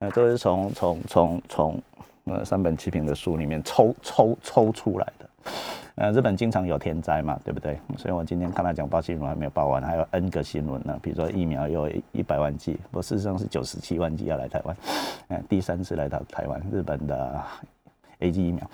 [0.00, 1.82] 呃，都是从从从从
[2.24, 5.30] 呃三本七平的书里面抽抽抽出来的。
[6.00, 7.78] 呃，日本经常有天灾嘛，对不对？
[7.98, 10.98] 所以我今天看他讲报新闻还没有报完，还有 N 个新闻呢。
[11.02, 14.74] 比如说疫苗有一百万剂，不，事实上是九十七万剂要来台湾。
[15.28, 17.44] 嗯，第三次来到台湾，日本的
[18.20, 18.66] A G 疫苗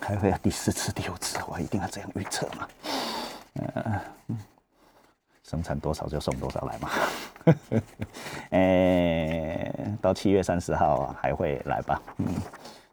[0.00, 2.68] 还会第四次、第五次，我一定要这样预测嘛？
[4.28, 4.38] 嗯，
[5.44, 6.88] 生产多少就送多少来嘛。
[8.56, 12.00] 哎，到七月三十号还会来吧？
[12.16, 12.26] 嗯。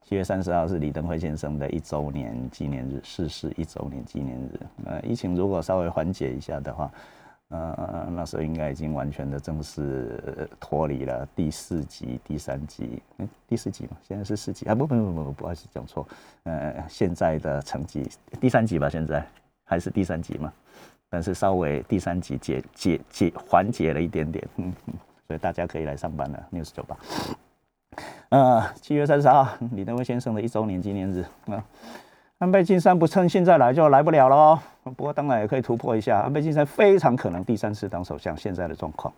[0.09, 4.59] 七月三十号是李登辉先生的一周年纪念日，逝世一周年纪念日。
[4.85, 6.91] 呃，疫情如果稍微缓解一下的话，
[7.49, 12.99] 呃，那时候应该已经完全的正式脱离了第四级、第三级，
[13.47, 14.65] 第四级嘛，现在是四级？
[14.65, 16.07] 啊，不不不不不，不好意思讲错，
[16.41, 18.09] 呃，现在的成绩
[18.41, 19.23] 第三级吧，现在
[19.63, 20.51] 还是第三级嘛，
[21.07, 24.73] 但是稍微第三级解解解缓解了一点点，嗯，
[25.29, 26.97] 所以大家可以来上班了，news 九八，
[28.29, 31.63] 呃，七月三十号，李登辉先生的一周年纪念日啊。
[32.37, 34.59] 安倍晋三不趁现在来就来不了喽。
[34.83, 38.37] 不过当然也可以突破一下，安倍晋三非常可能第三次当首相。
[38.37, 39.11] 现在的状况，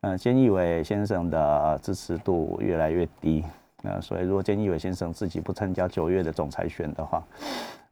[0.00, 3.44] 嗯，菅义伟先生的支持度越来越低，
[3.82, 7.22] 那所以如果菅义伟先生自己不参加九月的总裁选的话，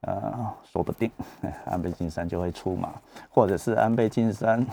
[0.01, 1.09] 呃，说不定
[1.65, 2.89] 安倍晋三就会出马，
[3.31, 4.67] 或者是安倍晋三，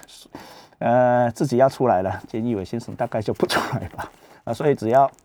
[0.80, 4.10] 呃，自己要出来了，菅义伟先生大概就不出来吧。
[4.48, 5.10] 啊，所以只要。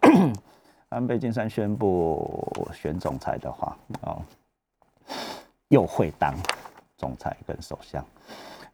[0.93, 4.21] 安倍晋三宣布选总裁的话，哦，
[5.69, 6.36] 又会当
[6.97, 8.05] 总裁跟首相，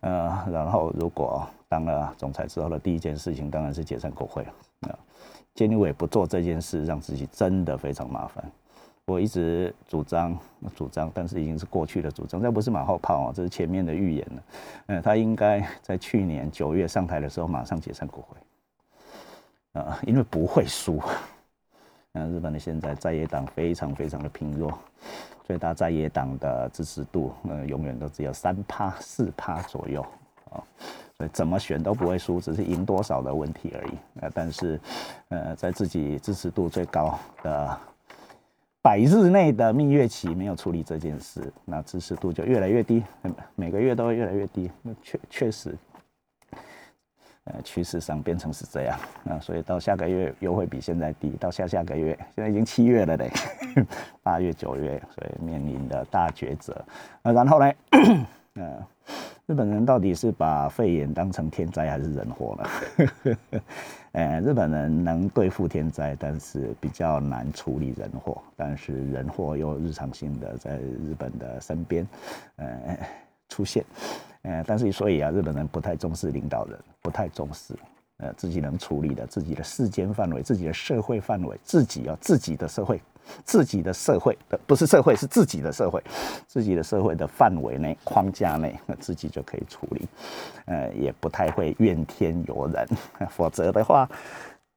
[0.02, 4.54] 呃，然后如果当了总裁之后的第一件事情，当然是解散国会了。
[4.90, 5.00] 啊，
[5.56, 8.44] 菅义伟不做这件事，让自己真的非常麻烦。
[9.06, 10.38] 我一直主张
[10.76, 14.44] 主张，但是已经是过去的主张，这不是马后炮啊，这是前面的预言了。
[14.88, 18.36] 嗯，他应该在去年九月上台的时候马上解散国会，
[19.74, 21.02] 啊，因为不会输。
[22.14, 24.74] 嗯，日本的现在在野党非常非常的贫弱，
[25.44, 30.02] 最大在野党的支持度，呃，永远都只有三趴四趴左右
[30.50, 30.58] 啊，
[31.16, 33.92] 所以怎么选都不会输，只是赢多少的问题而已。
[34.22, 34.80] 呃，但是，
[35.28, 37.78] 呃，在自己支持度最高的
[38.82, 43.04] 百日内的蜜月期没有处理这件事，那支持度就越来越低，
[43.54, 44.72] 每个月都会越来越低。
[45.04, 45.78] 确确实。
[47.52, 53.32] 呃，趋势上变成是这样啊，所以到下个月又会比现在低，到下下个月，现在已经七月了嘞，
[54.22, 56.76] 八月、九月，所以面临的大抉择。
[57.24, 57.74] 那然后呢，
[58.54, 58.88] 呃，
[59.48, 63.60] 日本人到底是把肺炎当成天灾还是人祸呢？
[64.12, 72.08] 呃，日本人能对付天灾，但是比较难处理人祸，但是人祸又日常性的在日本的身边，
[72.58, 72.98] 呃，
[73.50, 73.84] 出现。
[74.44, 77.74] 呃，但是所以啊，日本人不太重视领导人，不太重视，
[78.18, 83.02] 呃，自己能处理的自己的世间范围、自己的社会范围、自己啊自己的社会、
[83.44, 86.02] 自己的社会的不是社会是自己的社会，
[86.48, 90.08] 自己的社会的范围内框架内，自己就可以处理，
[90.66, 92.88] 呃，也不太会怨天尤人，
[93.30, 94.10] 否则的话。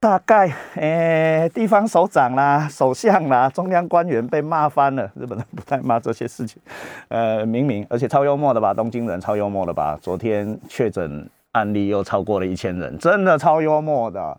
[0.03, 5.09] 大概诶，地方首长啦、首相啦、 中央官员被骂翻了。
[5.15, 6.61] 日本人不太骂这些事情，
[7.07, 8.75] 呃，明明而且超幽默的吧？
[8.75, 9.97] 东京人超幽默的吧？
[10.03, 14.37] 昨天确诊案例又超过了一千人，真的超幽默的。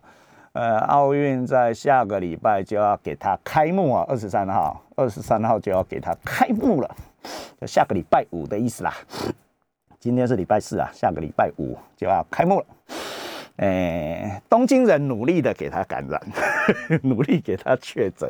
[0.52, 6.96] 呃，奥运在下个礼拜就要给他开幕啊，二十三号，二十三号就要给他开幕了，
[7.66, 8.92] 下个礼拜五的意思啦。
[9.98, 12.66] 今天是礼拜四啊，下个礼拜五就要开幕了。
[13.56, 16.20] 诶，东京人努力的给他感染，
[17.02, 18.28] 努力给他确诊，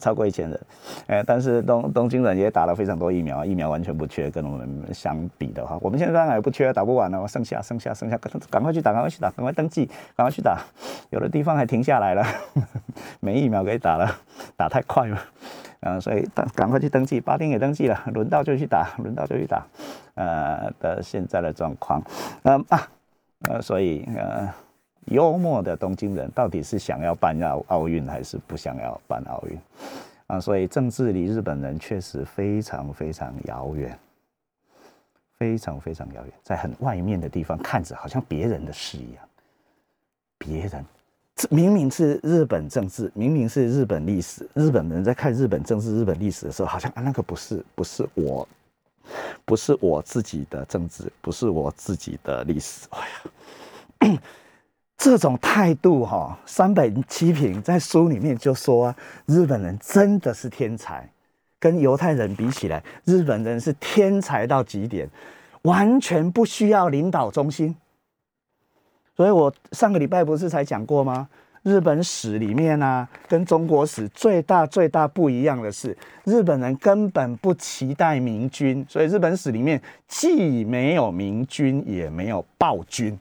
[0.00, 0.60] 超过一千人。
[1.08, 4.30] 诶，但是东东京人也打了非常多疫苗，疫苗完全不缺。
[4.30, 8.16] 跟我们相比的话，我们现在当然也不缺，打不完了，剩下剩下剩下，
[8.50, 9.84] 赶快去打，赶快去打，赶快登记，
[10.16, 10.58] 赶快去打。
[11.10, 12.24] 有的地方还停下来了，
[13.20, 14.10] 没疫苗可以打了，
[14.56, 15.22] 打太快了。
[15.80, 19.66] 嗯，所以赶赶快去登记，八天也登记了，轮到就去打，轮到就去打。
[20.14, 22.02] 呃的现在的状况，
[22.44, 22.88] 嗯啊。
[23.48, 24.48] 呃，所以呃，
[25.06, 29.58] 幽默的东京人到底是想要办奥奥运还是不想要办奥运
[30.28, 30.40] 啊？
[30.40, 33.98] 所以政治离日本人确实非常非常遥远，
[35.38, 39.24] 非常非常遥远，在很外面的地方看着好像别人的事一样。
[40.38, 40.84] 别人
[41.34, 48.46] 这明明是日本政治，明明是日本历史，日本人在看日本政治、日本历史的时候，好像啊那个不是不是我。
[49.44, 52.86] 不是我自己的政治，不是我自己的历史。
[53.98, 54.22] 哎呀，
[54.96, 61.10] 这种态度哈，三本七平在书里面就说啊，日本人真的是天才，
[61.58, 65.08] 跟犹太人比起来，日本人是天才到极点，
[65.62, 67.74] 完全不需要领导中心。
[69.16, 71.28] 所以我上个礼拜不是才讲过吗？
[71.62, 83.16] 日本史里面呢，跟中国史最大最大不一样的是，日本人根本不期待明君，所以日本史里面既没有明君，也没有暴君。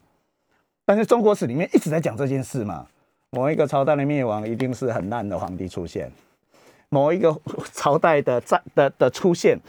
[0.86, 2.88] 但是中国史里面一直在讲这件事嘛，
[3.30, 6.12] 某一个朝代的灭亡一定是很烂的皇帝出现，
[6.90, 7.40] 某一个
[7.72, 9.60] 朝代的在的的出现，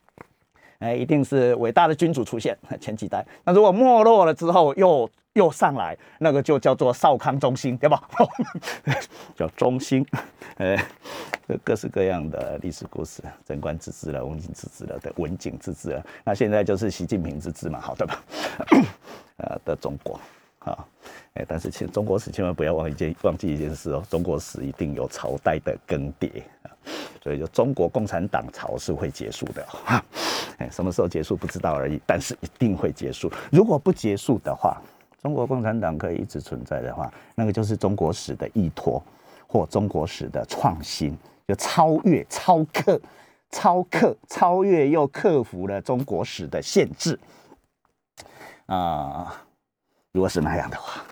[0.80, 2.56] 哎，一定是伟大的君主出现。
[2.80, 5.08] 前几代，那如果没落了之后又。
[5.38, 8.02] 又上来，那个就叫做少康中兴，对吧？
[9.36, 10.04] 叫中兴，
[10.56, 10.76] 呃，
[11.62, 18.20] 各式各样的历史故事，贞观之治了，文景之治了，的文景之治了，那现在就是习近平之治嘛，好的吧？
[19.38, 20.18] 呃的中国，
[20.58, 20.84] 啊，
[21.34, 26.42] 哎，但是千中国史千万不要忘一件忘记一件事哦，中国史一定有朝代的更迭，
[27.22, 29.64] 所以就中国共产党朝是会结束的，
[30.58, 33.30] 哎，什么时候结束不知道而已，但是一定会结束。
[33.52, 34.82] 如果不结束的话，
[35.22, 39.02] 中国共产党可以一直存在的话，那个就是中国史的依托
[39.46, 41.16] 或中国史的创新。
[41.48, 43.00] 就超越、超克、
[43.48, 47.18] 超克、超越又克服了中国史的限制
[48.66, 49.42] 啊！
[50.12, 51.02] 如果是那样的话，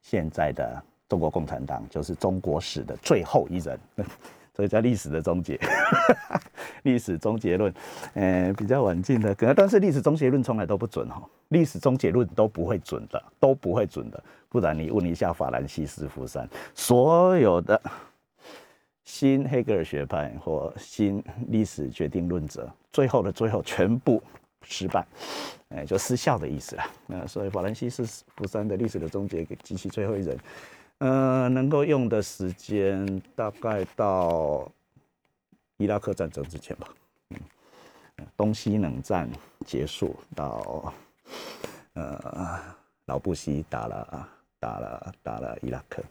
[0.00, 3.78] 现在的中国共产党就是中国史的最后一人，
[4.58, 5.56] 所以叫历史的终结。
[6.82, 7.72] 历史终结论，
[8.14, 14.20] 呃，比较晚近的，可能但是历史终结论从来都不准哈，历史终结论都不会准的，都不会准的。
[14.48, 17.80] 不然你问一下法兰西斯福山，所有的。
[19.04, 24.22] 新黑格尔学派或新历史决定论者，最后的最后全部
[24.60, 25.06] 失败，
[25.70, 26.82] 哎，就失效的意思了。
[27.06, 28.04] 那所以法兰西斯
[28.36, 30.36] 福山的历史的终结，给及其最后一人，
[30.98, 34.70] 呃，能够用的时间大概到
[35.76, 36.88] 伊拉克战争之前吧。
[37.30, 37.38] 嗯，
[38.36, 39.28] 东西冷战
[39.64, 40.92] 结束到，
[41.94, 42.60] 呃，
[43.06, 46.02] 老布希打了打了打了伊拉克。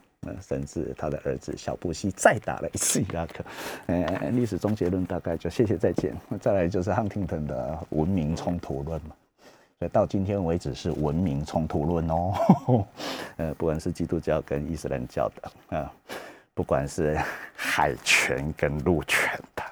[0.41, 3.45] 甚至他的儿子小布希再打了一次伊拉克，
[3.86, 6.13] 呃，历史终结论大概就谢谢再见。
[6.41, 9.15] 再来就是汉廷顿的文明冲突论嘛，
[9.80, 12.86] 所以到今天为止是文明冲突论哦，
[13.38, 15.94] 呃，不管是基督教跟伊斯兰教的啊，
[16.54, 17.16] 不管是
[17.56, 19.63] 海权跟陆权的，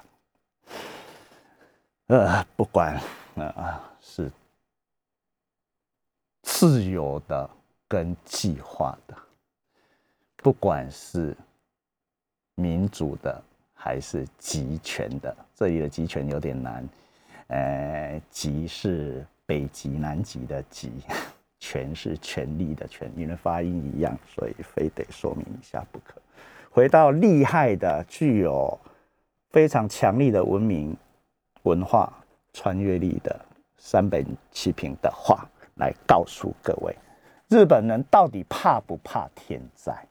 [2.06, 3.00] 呃，不管
[3.34, 4.30] 啊是
[6.42, 7.50] 自由的
[7.88, 9.16] 跟计划的。
[10.36, 11.36] 不管是
[12.54, 13.42] 民主的
[13.74, 16.88] 还是集权的，这里的集权有点难。
[17.48, 20.92] 呃，集是北极、南极的极，
[21.58, 26.20] 权是权力的权，因为发音一样，所以非得说明一下不可。
[26.70, 28.78] 回到厉害的、具有
[29.50, 30.96] 非常强力的文明、
[31.62, 32.12] 文化
[32.52, 33.40] 穿越力的
[33.78, 36.94] 三本七平的话，来告诉各位：
[37.48, 40.06] 日本人到底怕不怕天灾？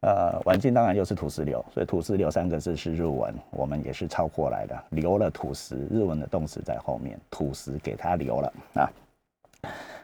[0.00, 4.84] 呃，晚近当然又是土石流，所以土石流三个字是日文，我们也是抄过来的。
[4.90, 8.90] 留了土石，日文的动词在后面，土石给它留了啊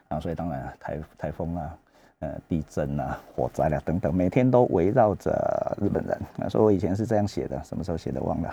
[0.08, 1.78] 啊，所以当然台台风啊，
[2.18, 6.20] 呃，地震啊，火灾啊等等，每天都围绕着日本人。
[6.36, 8.52] 那所以我以前是这样写的，什么时候写的忘了，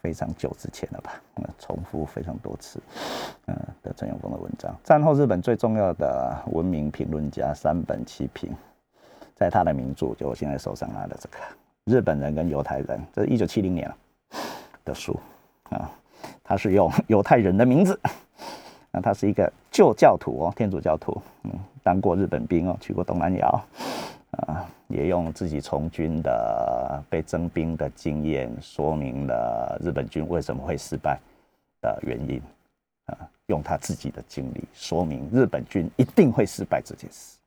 [0.00, 1.20] 非常久之前了吧？
[1.58, 2.80] 重复非常多次，
[3.48, 8.50] 嗯的陈永峰的文章，战后日本最重要的文明评论家三本七平。
[9.40, 11.38] 在他的名著，就我现在手上拿的这个
[11.86, 13.90] 《日本人跟犹太人》，这是一九七零年
[14.84, 15.18] 的书
[15.70, 15.90] 啊。
[16.44, 17.98] 他是用 犹太人的名字，
[18.90, 23.48] 那他是一个旧教徒哦，天主教徒，嗯，当过日本兵哦，去过东南亚
[24.32, 31.18] 啊，也用自己从军的被征兵的经验，说明了日本军为什么会失败
[31.80, 32.42] 的原因
[33.06, 37.38] 啊，用他自己的经历说明日本军一定会失败这件事，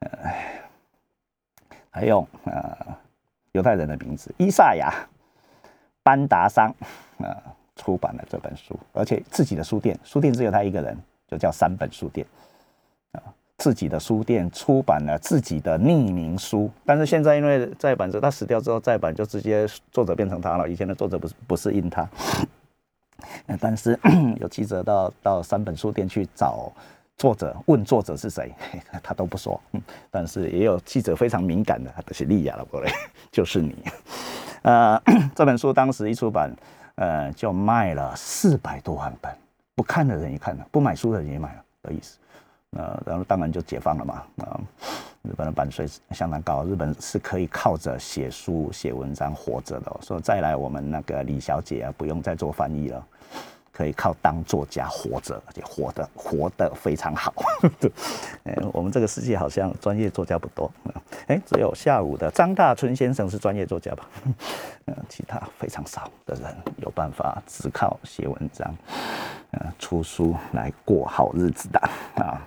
[0.00, 0.60] 哎。
[1.96, 2.76] 还用呃
[3.52, 4.92] 犹太人的名字伊萨亚
[6.02, 6.68] 班达桑
[7.18, 7.32] 啊
[7.74, 10.94] 出版了这本书，而且自己的书店，书店只有他一个人，
[11.26, 12.26] 就叫三本书店
[13.12, 13.22] 啊。
[13.56, 20.68] 自己的书店出版了自己的匿名书，但是现在因为再版者他死掉之后，再版就直接作者变成他了。
[20.68, 22.06] 以前的作者不是不是印他，
[23.58, 23.98] 但是
[24.38, 26.70] 有记者到到三本书店去找。
[27.16, 28.54] 作者问作者是谁，
[29.02, 29.58] 他都不说。
[30.10, 32.92] 但是也有记者非常敏感的，他是利亚了，过来
[33.32, 33.74] 就是你。
[34.62, 35.00] 呃，
[35.34, 36.54] 这本书当时一出版，
[36.96, 39.32] 呃，就卖了四百多万本，
[39.74, 42.18] 不看的人也看了，不买书的人也买了的意思。
[42.76, 44.22] 呃，然后当然就解放了嘛。
[44.44, 44.60] 啊，
[45.22, 49.96] 日本的版税相当高，日本是可以靠着写书写文章活着的。
[50.02, 53.06] 所以再来，我们那个李小姐啊，不用再做翻译了。
[53.76, 57.34] 可以靠当作家活着，而且活得活得非常好。
[58.44, 60.72] 哎，我们这个世界好像专业作家不多。
[61.26, 64.08] 哎，只有下午的张大春先生是专业作家吧？
[64.88, 68.74] 嗯，其他非常少的人有办法只靠写文章、
[69.50, 71.78] 嗯出书来过好日子的
[72.16, 72.40] 啊。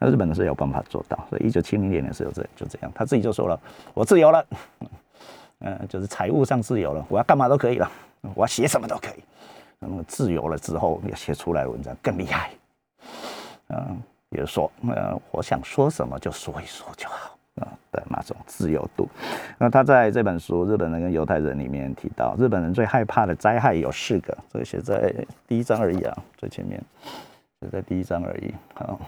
[0.00, 1.16] 那日本的是有办法做到。
[1.30, 3.58] 所以一九七零年的时候，这就这样，他自己就说了
[3.94, 4.44] ：“我自由了，
[5.60, 7.88] 嗯，就是财务上自由了，我要干嘛都可以了，
[8.34, 9.22] 我要写什么都可以。”
[9.82, 12.50] 那么自由了之后，要写出来文章更厉害。
[13.68, 17.36] 嗯，比如说，呃，我想说什么就说一说就好。
[17.56, 19.06] 啊，的那种自由度。
[19.58, 25.14] 那他在这本书《日本人跟犹太人》里面提到，日本人最害怕的灾害有四个，这个写在
[25.46, 26.82] 第一章而已啊，最前面
[27.60, 28.98] 写在第一章而已啊。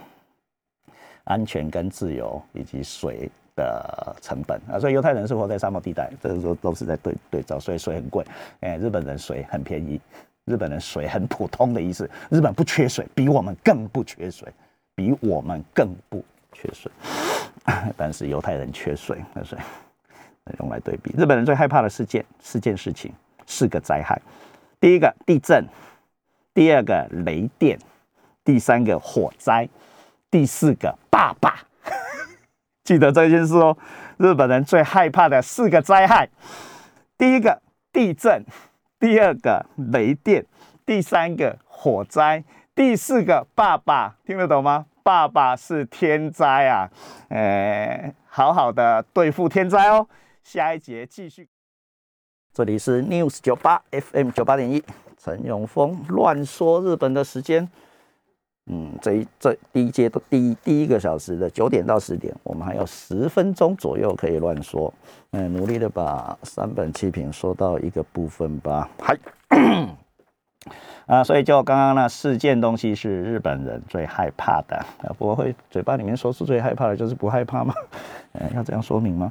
[1.24, 8.22] 安全跟自由以及水的成本啊，所以犹太人是活在沙漠地带，这个时候都是在对对照，所以水很贵。
[8.60, 9.98] 哎，日本人水很便宜，
[10.44, 14.46] 日本人水很普通的意思，日本不缺水，比我们更不缺水，
[14.94, 16.90] 比我们更不缺水。
[17.96, 19.58] 但是犹太人缺水，那水
[20.58, 21.14] 用来对比。
[21.16, 23.12] 日本人最害怕的事件四件事情，
[23.46, 24.20] 四个灾害：
[24.78, 25.66] 第一个地震，
[26.52, 27.78] 第二个雷电，
[28.44, 29.68] 第三个火灾。
[30.30, 31.60] 第四个爸爸，
[32.82, 33.78] 记得这件事哦。
[34.16, 36.28] 日本人最害怕的四个灾害：
[37.16, 38.44] 第一个地震，
[39.04, 40.46] 第二个雷电，
[40.86, 42.42] 第三个火灾，
[42.74, 44.16] 第四个爸爸。
[44.24, 44.86] 听得懂吗？
[45.02, 46.88] 爸爸是天灾啊！
[47.28, 50.08] 哎，好好的对付天灾哦。
[50.42, 51.46] 下一节继续。
[52.54, 54.82] 这里是 News 九八 FM 九八点一，
[55.18, 57.68] 陈永峰乱说日本的时间。
[58.66, 64.92] 嗯，这一这第一阶段第一第一个小时的九点到十点，我们还有十分钟左右可以乱说。
[65.32, 68.88] 嗯，努力的把三本七品说到一个部分吧。
[68.98, 69.18] 嗨，
[71.04, 74.76] 啊，所以就刚刚那四件东西是日本人最害怕的。
[74.76, 77.74] 啊，不会嘴巴里面说出最害怕的就是不害怕吗？
[78.32, 79.30] 嗯，要这样说明吗？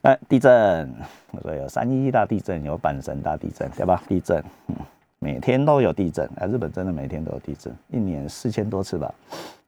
[0.00, 0.90] 哎，地震，
[1.32, 4.02] 我说有三一大地震，有阪神大地震，对吧？
[4.08, 4.76] 地震，嗯。
[5.22, 6.46] 每天都有地震啊！
[6.48, 9.14] 日本真的每天都有地震，一年四千多次吧，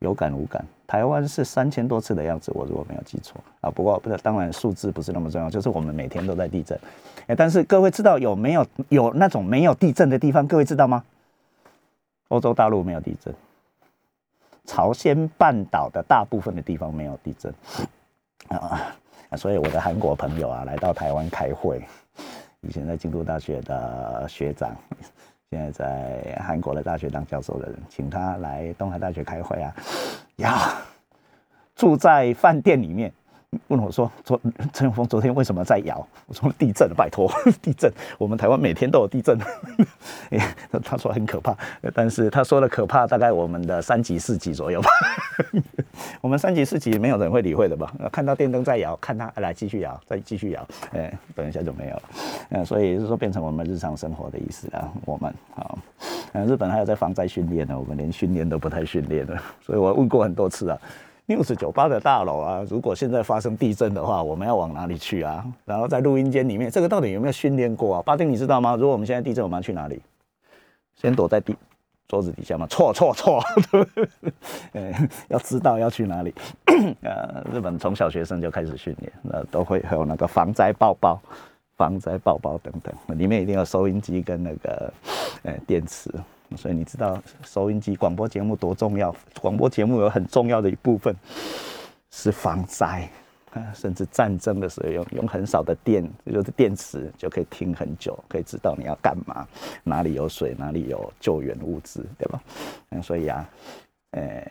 [0.00, 0.66] 有感无感。
[0.84, 3.70] 台湾是三千多次的样子，我如果没有记错啊。
[3.70, 6.76] 不过不是，当然数字不是那么重要，就是我们每天都在地震。
[7.28, 10.44] 哎，但是各位知道有没有有那种没有地震的地方？
[10.44, 11.05] 各位知道吗？
[12.28, 13.32] 欧洲大陆没有地震，
[14.64, 17.55] 朝鲜半岛的大部分的地方没有地震
[18.48, 18.92] 啊。
[19.36, 21.80] 所以我的韩国朋友啊，来到台湾开会，
[22.61, 24.76] 以前在京都大学的学长。
[25.55, 29.72] 现在在韩国的大学当教授的人，请他来东海大学开会啊，
[30.38, 30.82] 呀，
[31.76, 33.12] 住在饭店里面。
[33.68, 34.40] 问我说：“昨
[34.72, 37.30] 陈永峰昨天为什么在摇？” 我说：“地震，拜托，
[37.62, 37.92] 地震！
[38.18, 39.38] 我们台湾每天都有地震。
[40.82, 41.57] ”他说很可怕，
[41.94, 44.90] 但是他说的可怕大概我们的三级、四级左右吧。
[46.20, 47.92] 我们三级、四级没有人会理会的吧？
[48.11, 52.02] 看到电灯在摇，看他来继续摇，再继续摇，哎，等一下就没有了。
[52.50, 54.90] 嗯，所以就是说变成我们日常生活的意思啊。
[55.05, 55.76] 我们啊，
[56.32, 59.40] 嗯，日本还有在防灾训练呢，我们连训练都不太训练了。
[59.61, 60.78] 所以我问过很多次啊。
[61.27, 65.45] News 酒吧的大楼啊，如果现在发生地震的话，我们要往哪里去啊？
[65.64, 68.03] 然后在录音间里面，这个到底有没有训练过啊？
[68.03, 68.77] 巴丁，你知道吗？
[68.77, 70.01] 如果我们现在地震，我们要去哪里？
[70.97, 71.57] 先躲在地
[72.07, 72.66] 桌子底下吗？
[72.68, 73.43] 错错错！
[75.29, 76.35] 要知道要去哪里。
[77.01, 81.18] 呃，日本从小学生就开始训练，那都会有那个防灾包包、
[81.77, 84.93] 防灾包包等等，里面一定要收音机跟那个
[85.43, 86.11] 呃电池。
[86.57, 89.14] 所以你知道收音机广播节目多重要？
[89.40, 91.14] 广播节目有很重要的一部分
[92.11, 93.09] 是防灾
[93.52, 99.46] 啊，甚至战争的时候用用很少的电，就是电池就可以听很久，可以知道你要干嘛，
[99.82, 102.42] 哪里有水，哪里有救援物资，对吧？
[102.90, 103.48] 嗯，所以啊，
[104.11, 104.44] 呃，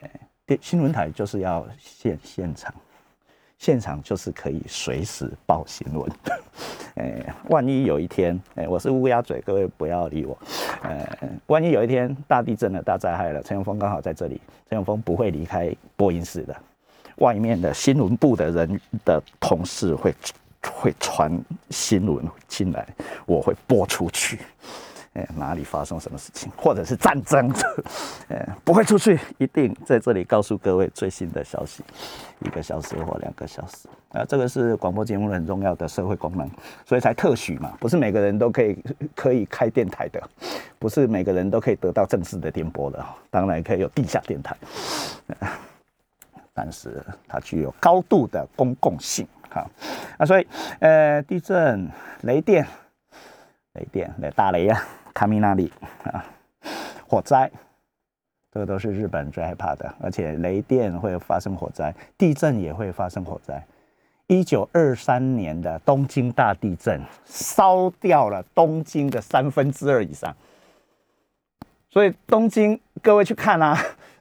[0.45, 2.74] 电新闻台就是要现现场。
[3.64, 6.11] 现场就是可以随时报新闻，
[6.95, 10.38] 哎，万一有一天，哎，我是乌鸦嘴，各位不要理我，
[10.82, 11.07] 呃，
[11.47, 16.53] 万一有一天大地震了、大灾害了，陈永峰刚好在这里，陈永峰不会离开播音室的，
[17.20, 20.14] 外面的新闻部的人的同事会
[20.61, 21.32] 会传
[21.70, 22.86] 新闻进来，
[23.26, 24.39] 我会播出去。
[25.14, 27.47] 哎，哪里发生什么事情，或者是战争，
[28.30, 31.84] 呃， 不会出去，一定在这里告诉各位最新的消息，
[32.39, 33.88] 一个小时或两个小时。
[34.09, 36.49] 啊，这个是广播节目很重要的社会功能，
[36.86, 38.84] 所以才特许嘛，不是每个人都可以
[39.16, 40.22] 可以开电台的，
[40.80, 44.55] 不是每个人都可以得到正式的电波的，当然可以有地下电台，
[46.53, 49.64] 但是它具有高度的公共性，哈，
[50.18, 50.47] 啊，所以，
[50.80, 51.88] 呃，地震、
[52.22, 52.68] 雷电、
[53.74, 54.84] 雷电、雷大雷呀。
[55.14, 55.72] 卡米那里
[56.03, 56.26] 啊，
[57.07, 57.51] 火灾，
[58.51, 63.64] 这个都是日本最害怕的，而且雷电会发生火灾，地震也会发生火灾。
[64.28, 70.36] 一九二三年的东京大地震烧掉了东京的三分之二以上，
[71.89, 73.78] 所以东京各位去看啊，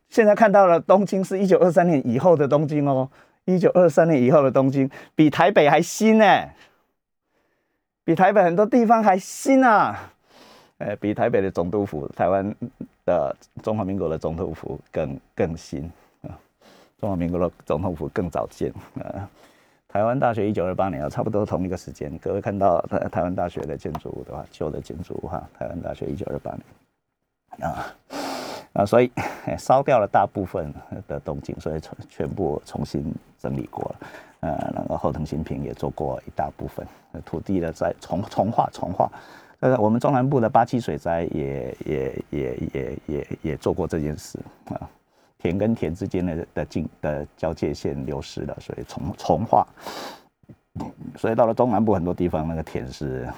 [0.08, 3.08] 现在看到了东京是一九二三年以后的东京哦，
[3.44, 6.48] 一九二三年以后的东京比台北还新呢，
[8.04, 10.10] 比台北很多地方还新啊。
[10.84, 12.44] 呃，比台北的总督府、台湾
[13.06, 15.88] 的中华民国的总统府更更新
[16.22, 16.34] 啊！
[16.98, 19.30] 中华民国的总统府更早建啊！
[19.86, 22.10] 台湾大学一九二八年啊，差不多同一个时间。
[22.18, 27.86] 各位看到台台湾大学的建筑物的话，旧的建筑物哈，台湾大学一九二八年啊
[28.72, 29.08] 啊，所以
[29.56, 30.74] 烧掉了大部分
[31.06, 33.96] 的东京，所以全全部重新整理过了。
[34.40, 36.84] 呃，那个后藤新平也做过一大部分
[37.24, 39.08] 土地的在重重化重化。
[39.62, 44.36] 呃，我们中南部的八七水灾也也也也也也做过这件事
[44.66, 44.90] 啊。
[45.38, 49.66] 田跟田之间的的境的交界线流失了，所以重重化，
[51.16, 53.28] 所以到了中南部很多地方，那个田是，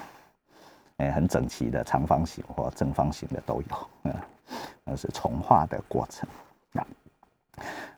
[0.96, 4.14] 哎，很整齐的长方形或正方形的都有，嗯，
[4.84, 6.28] 那是重化的过程。
[6.72, 6.86] 那，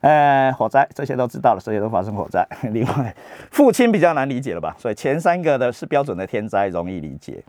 [0.01, 2.45] 呃，火灾这些都知道了，这些都发生火灾。
[2.71, 3.15] 另外，
[3.51, 4.75] 父亲比较难理解了吧？
[4.77, 7.43] 所以前三个的是标准的天灾，容易理解。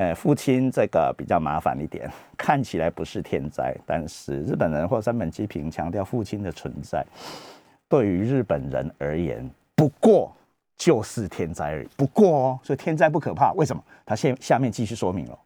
[0.00, 7.04] 呃，父亲这个比较麻烦一点，看起来不是天灾，但是日本人或山本基平强调父亲的存在，
[7.86, 10.34] 对于日本人而言，不过
[10.74, 11.88] 就是天灾而已。
[11.98, 13.84] 不过哦，所以天灾不可怕，为什么？
[14.06, 15.38] 他现下面继续说明了，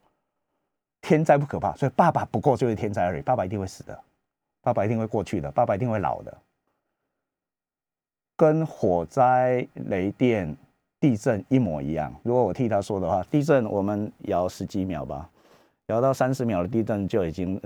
[1.00, 4.00] 天灾不可怕，所以爸爸不过就是天灾而已，爸爸一定会死的，
[4.62, 6.38] 爸爸一定会过去的，爸爸一定会老的，
[8.36, 10.56] 跟火灾、雷电。
[11.04, 12.10] 地震一模一样。
[12.22, 15.28] 如果我替他说的话，地震我们摇十几秒吧，
[15.88, 17.60] 摇到三十秒的地震就已经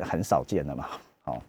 [0.00, 0.86] 很少见了嘛。
[1.22, 1.42] 好，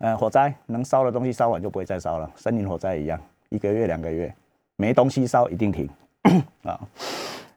[0.00, 4.30] 呃，火灾能烧的东西烧完就不会再烧了，森林火灾一样，一个月两个月
[4.76, 5.88] 没东西烧一定停
[6.62, 6.78] 啊。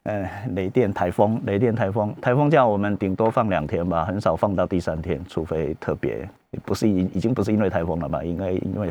[0.03, 6.25] 呃，雷电、台风、雷电、台风、台风假我们顶多放两天吧，很少放到第三天，除非特别
[6.63, 8.23] 不是已已经不是因为台风了吧？
[8.23, 8.89] 应该因为。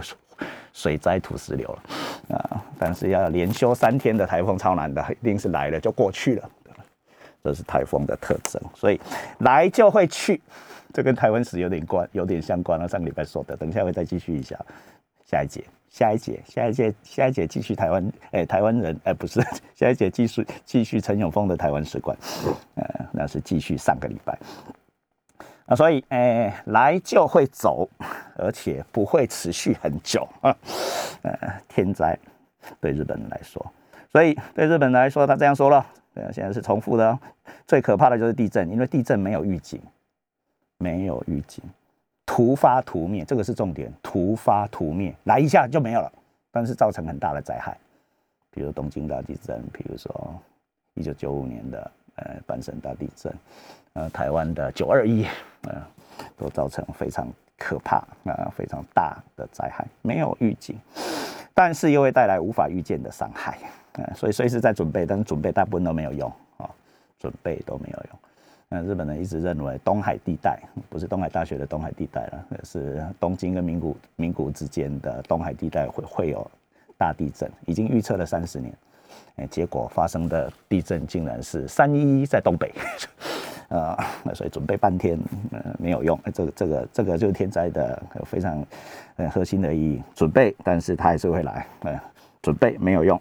[0.72, 1.82] 水灾土石流了
[2.28, 2.64] 啊！
[2.78, 6.50] 但是要连休三天的台风超难的，一定是来了就过去了，
[7.42, 8.60] 这是台风的特征。
[8.74, 9.00] 所以
[9.38, 10.40] 来就会去，
[10.92, 12.88] 这跟台湾史有点关，有点相关了。
[12.88, 14.58] 上个礼拜说的，等下会再继续一下。
[15.24, 19.40] 下一节，下一节，下一节，下一节继续台湾，哎，台湾人，哎，不是，
[19.74, 22.16] 下一节继续继续陈永峰的台湾史观，
[22.74, 24.38] 呃，那是继续上个礼拜。
[25.66, 27.88] 啊，所以，诶，来就会走，
[28.36, 30.54] 而且不会持续很久啊。
[31.22, 31.38] 呃，
[31.68, 32.18] 天灾
[32.80, 33.64] 对日本人来说，
[34.12, 37.18] 所以对日本人来说，他这样说了，呃，现在是重复的。
[37.66, 39.80] 最可怕的就是地震，因为地震没有预警，
[40.76, 41.64] 没有预警，
[42.26, 46.12] 突发突灭，这个是重点，突发突灭，来一下就没有了，
[46.50, 47.74] 但是造成很大的灾害，
[48.50, 50.34] 比如东京大地震，比如说
[50.92, 53.32] 一九九五年的呃阪神大地震。
[53.94, 55.24] 呃，台湾的九二一，
[55.62, 55.80] 呃，
[56.36, 60.76] 都造成非常可怕啊，非常大的灾害，没有预警，
[61.54, 63.56] 但是又会带来无法预见的伤害，
[63.92, 66.68] 呃，所以随时在准备，但是准备大部分都没有用啊，
[67.20, 68.18] 准备都没有用。
[68.68, 70.58] 那日本人一直认为东海地带
[70.90, 76.50] 不是东海大学的东海地带了，是东京跟名古名古之间的东海地带会会有
[76.98, 78.74] 大地震，已经预测了三十年，
[79.36, 82.72] 哎，结果发生的地震竟然是三一一在东北。
[83.68, 83.96] 呃，
[84.34, 85.18] 所以准备半天，
[85.50, 86.18] 呃，没有用。
[86.32, 88.64] 这个、这个、这个就是天灾的非常
[89.16, 90.02] 呃核心的意义。
[90.14, 91.66] 准备，但是它还是会来。
[91.80, 92.00] 呃，
[92.42, 93.20] 准备没有用。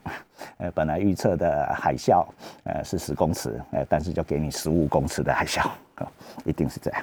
[0.57, 2.25] 呃，本来预测的海啸，
[2.65, 5.65] 呃，是十公尺，呃，但是就给你十五公尺的海啸，
[6.43, 7.01] 一定是这样。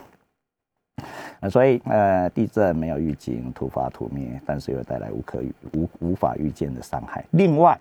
[1.40, 5.42] 那所以，呃，地震没有预警，突发突灭，但是又带来无可、
[5.72, 7.24] 无无法预见的伤害。
[7.30, 7.76] 另外，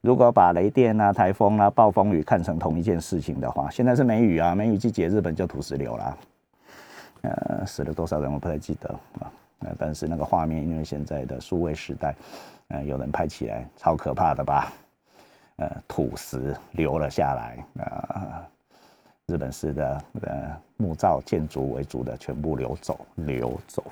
[0.00, 6.18] 如果把雷电啊、台风啊、暴风雨看成同一件事情的话，现在是梅雨啊，梅雨季节，日本就土石流了，
[7.22, 8.88] 呃，死了多少人我不太记得
[9.20, 12.14] 啊，呃，但是那个画面，因为现在的数位时代，
[12.68, 14.72] 呃，有人拍起来超可怕的吧？
[15.56, 18.46] 呃，土石流了下来，啊，
[19.26, 23.82] 日本式的呃木造建筑为主的全部流走，流走，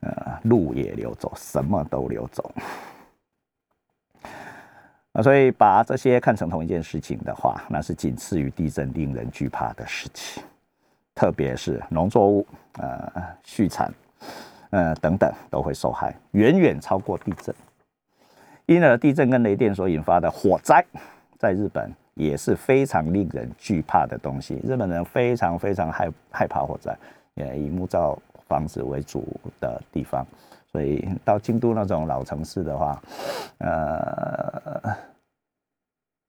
[0.00, 2.48] 呃，路也流走，什么都流走。
[5.12, 10.42] 啊，所以把这些看成同一件事情的话，那是仅次于地震令人惧怕的事情。
[11.14, 12.46] 特别是农作物、
[12.78, 13.12] 呃
[13.44, 13.92] 畜产、
[14.70, 17.54] 呃等等都会受害，远远超过地震。
[18.64, 20.82] 因而，地震跟雷电所引发的火灾，
[21.38, 24.58] 在日本也是非常令人惧怕的东西。
[24.64, 26.96] 日本人非常非常害害怕火灾，
[27.34, 29.26] 也以木造房子为主
[29.60, 30.26] 的地方。
[30.72, 33.02] 所以到京都那种老城市的话，
[33.58, 34.96] 呃，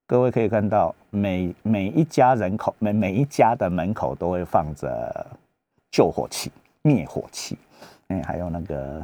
[0.06, 5.26] 各位可以看到，每每一家人口每每一家的门口都会放着
[5.90, 7.56] 救火器、灭火器，
[8.08, 9.02] 哎，还有那个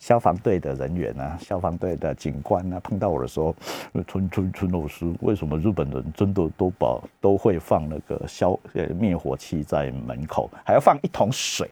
[0.00, 3.54] 消防队的人员啊，消防队的警官啊，碰到我的时候，
[4.08, 11.70] 村村村老师，为什么日本人真的都把都会放那个消呃灭火器在门口，还要放一桶水？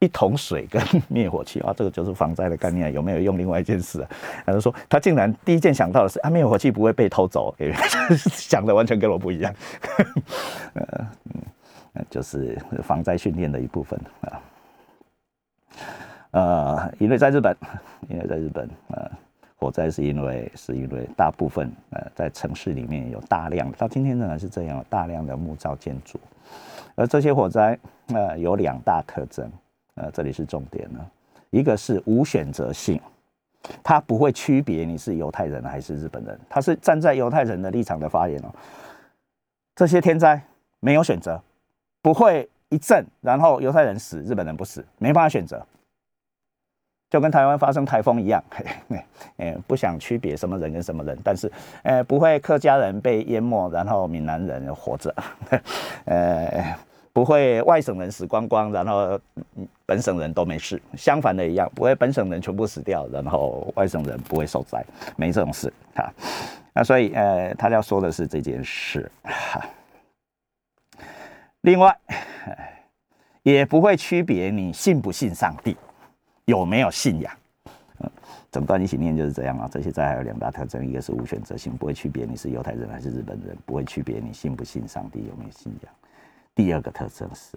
[0.00, 3.38] 一桶水跟灭火器啊，这个就是防灾的概念，有没有用？
[3.38, 4.08] 另外一件事，啊
[4.46, 7.54] 他就说他竟然第一件想到的是啊，灭火器不会被偷走，
[8.32, 9.54] 想的完全跟我不一样。
[11.92, 14.40] 呃，就是防灾训练的一部分啊。
[16.30, 17.54] 呃，因为在日本，
[18.08, 19.10] 因为在日本，呃，
[19.56, 26.18] 火灾是因为是因为大部分呃在城市里面有大量，到今天仍然是这样，大量的木造建筑，
[26.94, 27.78] 而这些火灾
[28.14, 29.50] 呃有两大特征。
[29.94, 31.04] 呃，这里是重点呢。
[31.50, 33.00] 一个是无选择性，
[33.82, 38.54] 他不会区别你是犹太人还是日本人，他是站在犹太人的立场的发言哦。
[39.74, 40.40] 这些天灾
[40.78, 41.42] 没有选择，
[42.00, 45.66] 不会一震然后犹太人死，日本人不死，没办法选择，
[47.10, 48.40] 就跟台湾发生台风一样，
[49.38, 51.50] 哎，不想区别什么人跟什么人，但是，
[51.82, 55.12] 呃，不会客家人被淹没，然后闽南人活着，
[56.06, 56.76] 呃。
[57.12, 59.20] 不会外省人死光光，然后
[59.84, 60.80] 本省人都没事。
[60.96, 64.84] 相反的一样，不会本省人全部死掉，然后外省人不会受灾，
[65.16, 66.12] 没这种事哈。
[66.72, 69.10] 那所以呃，他要说的是这件事。
[71.62, 71.94] 另外，
[73.42, 75.76] 也不会区别你信不信上帝，
[76.44, 77.32] 有没有信仰。
[77.98, 78.10] 嗯，
[78.52, 79.68] 整段一起念就是这样啊。
[79.70, 85.92] 这些灾还有两大特征，一个是无选择性，不会区别你是犹太人还是日本人，不会区别你信不信上帝，有没有信仰。
[86.60, 87.56] 第二个特征是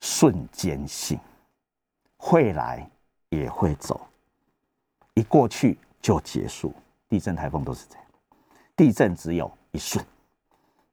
[0.00, 1.18] 瞬间性，
[2.16, 2.88] 会来
[3.30, 4.00] 也会走，
[5.14, 6.72] 一过去就结束。
[7.08, 8.04] 地震、台风都是这样，
[8.76, 10.04] 地震只有一瞬，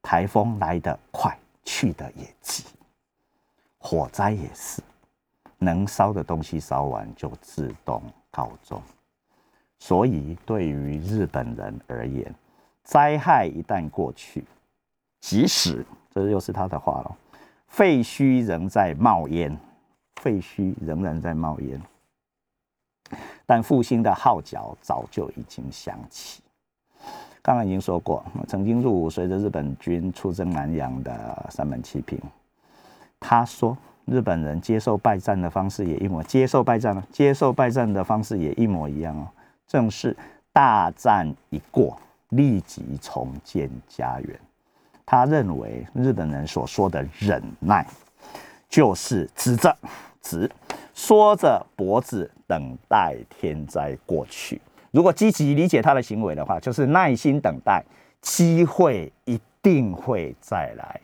[0.01, 2.63] 台风来得快，去的也急。
[3.77, 4.81] 火灾也是，
[5.59, 8.81] 能烧的东西烧完就自动告终。
[9.77, 12.33] 所以，对于日本人而言，
[12.83, 14.43] 灾害一旦过去，
[15.19, 17.17] 即使这又是他的话了，
[17.67, 19.55] 废墟仍在冒烟，
[20.15, 21.81] 废墟仍然在冒烟，
[23.45, 26.41] 但复兴的号角早就已经响起。
[27.41, 32.19] 刚刚已经说过，曾经入伍随着日本军出征南洋的三本七平，
[33.19, 39.27] 他说日本人接受败战的方式也一模，接受败战了，接受败战的方式也一模一样哦，
[39.67, 40.15] 正是
[40.51, 41.97] 大战一过，
[42.29, 44.39] 立即重建家园。
[45.11, 47.83] 他认为日本人所说的忍耐，
[48.69, 49.75] 就是直着
[50.21, 50.47] 直
[50.93, 54.61] 缩着脖子等待天灾过去。
[54.91, 57.83] 如果积极理解他的行为的话，就是耐心等待，
[58.21, 61.01] 机会一定会再来。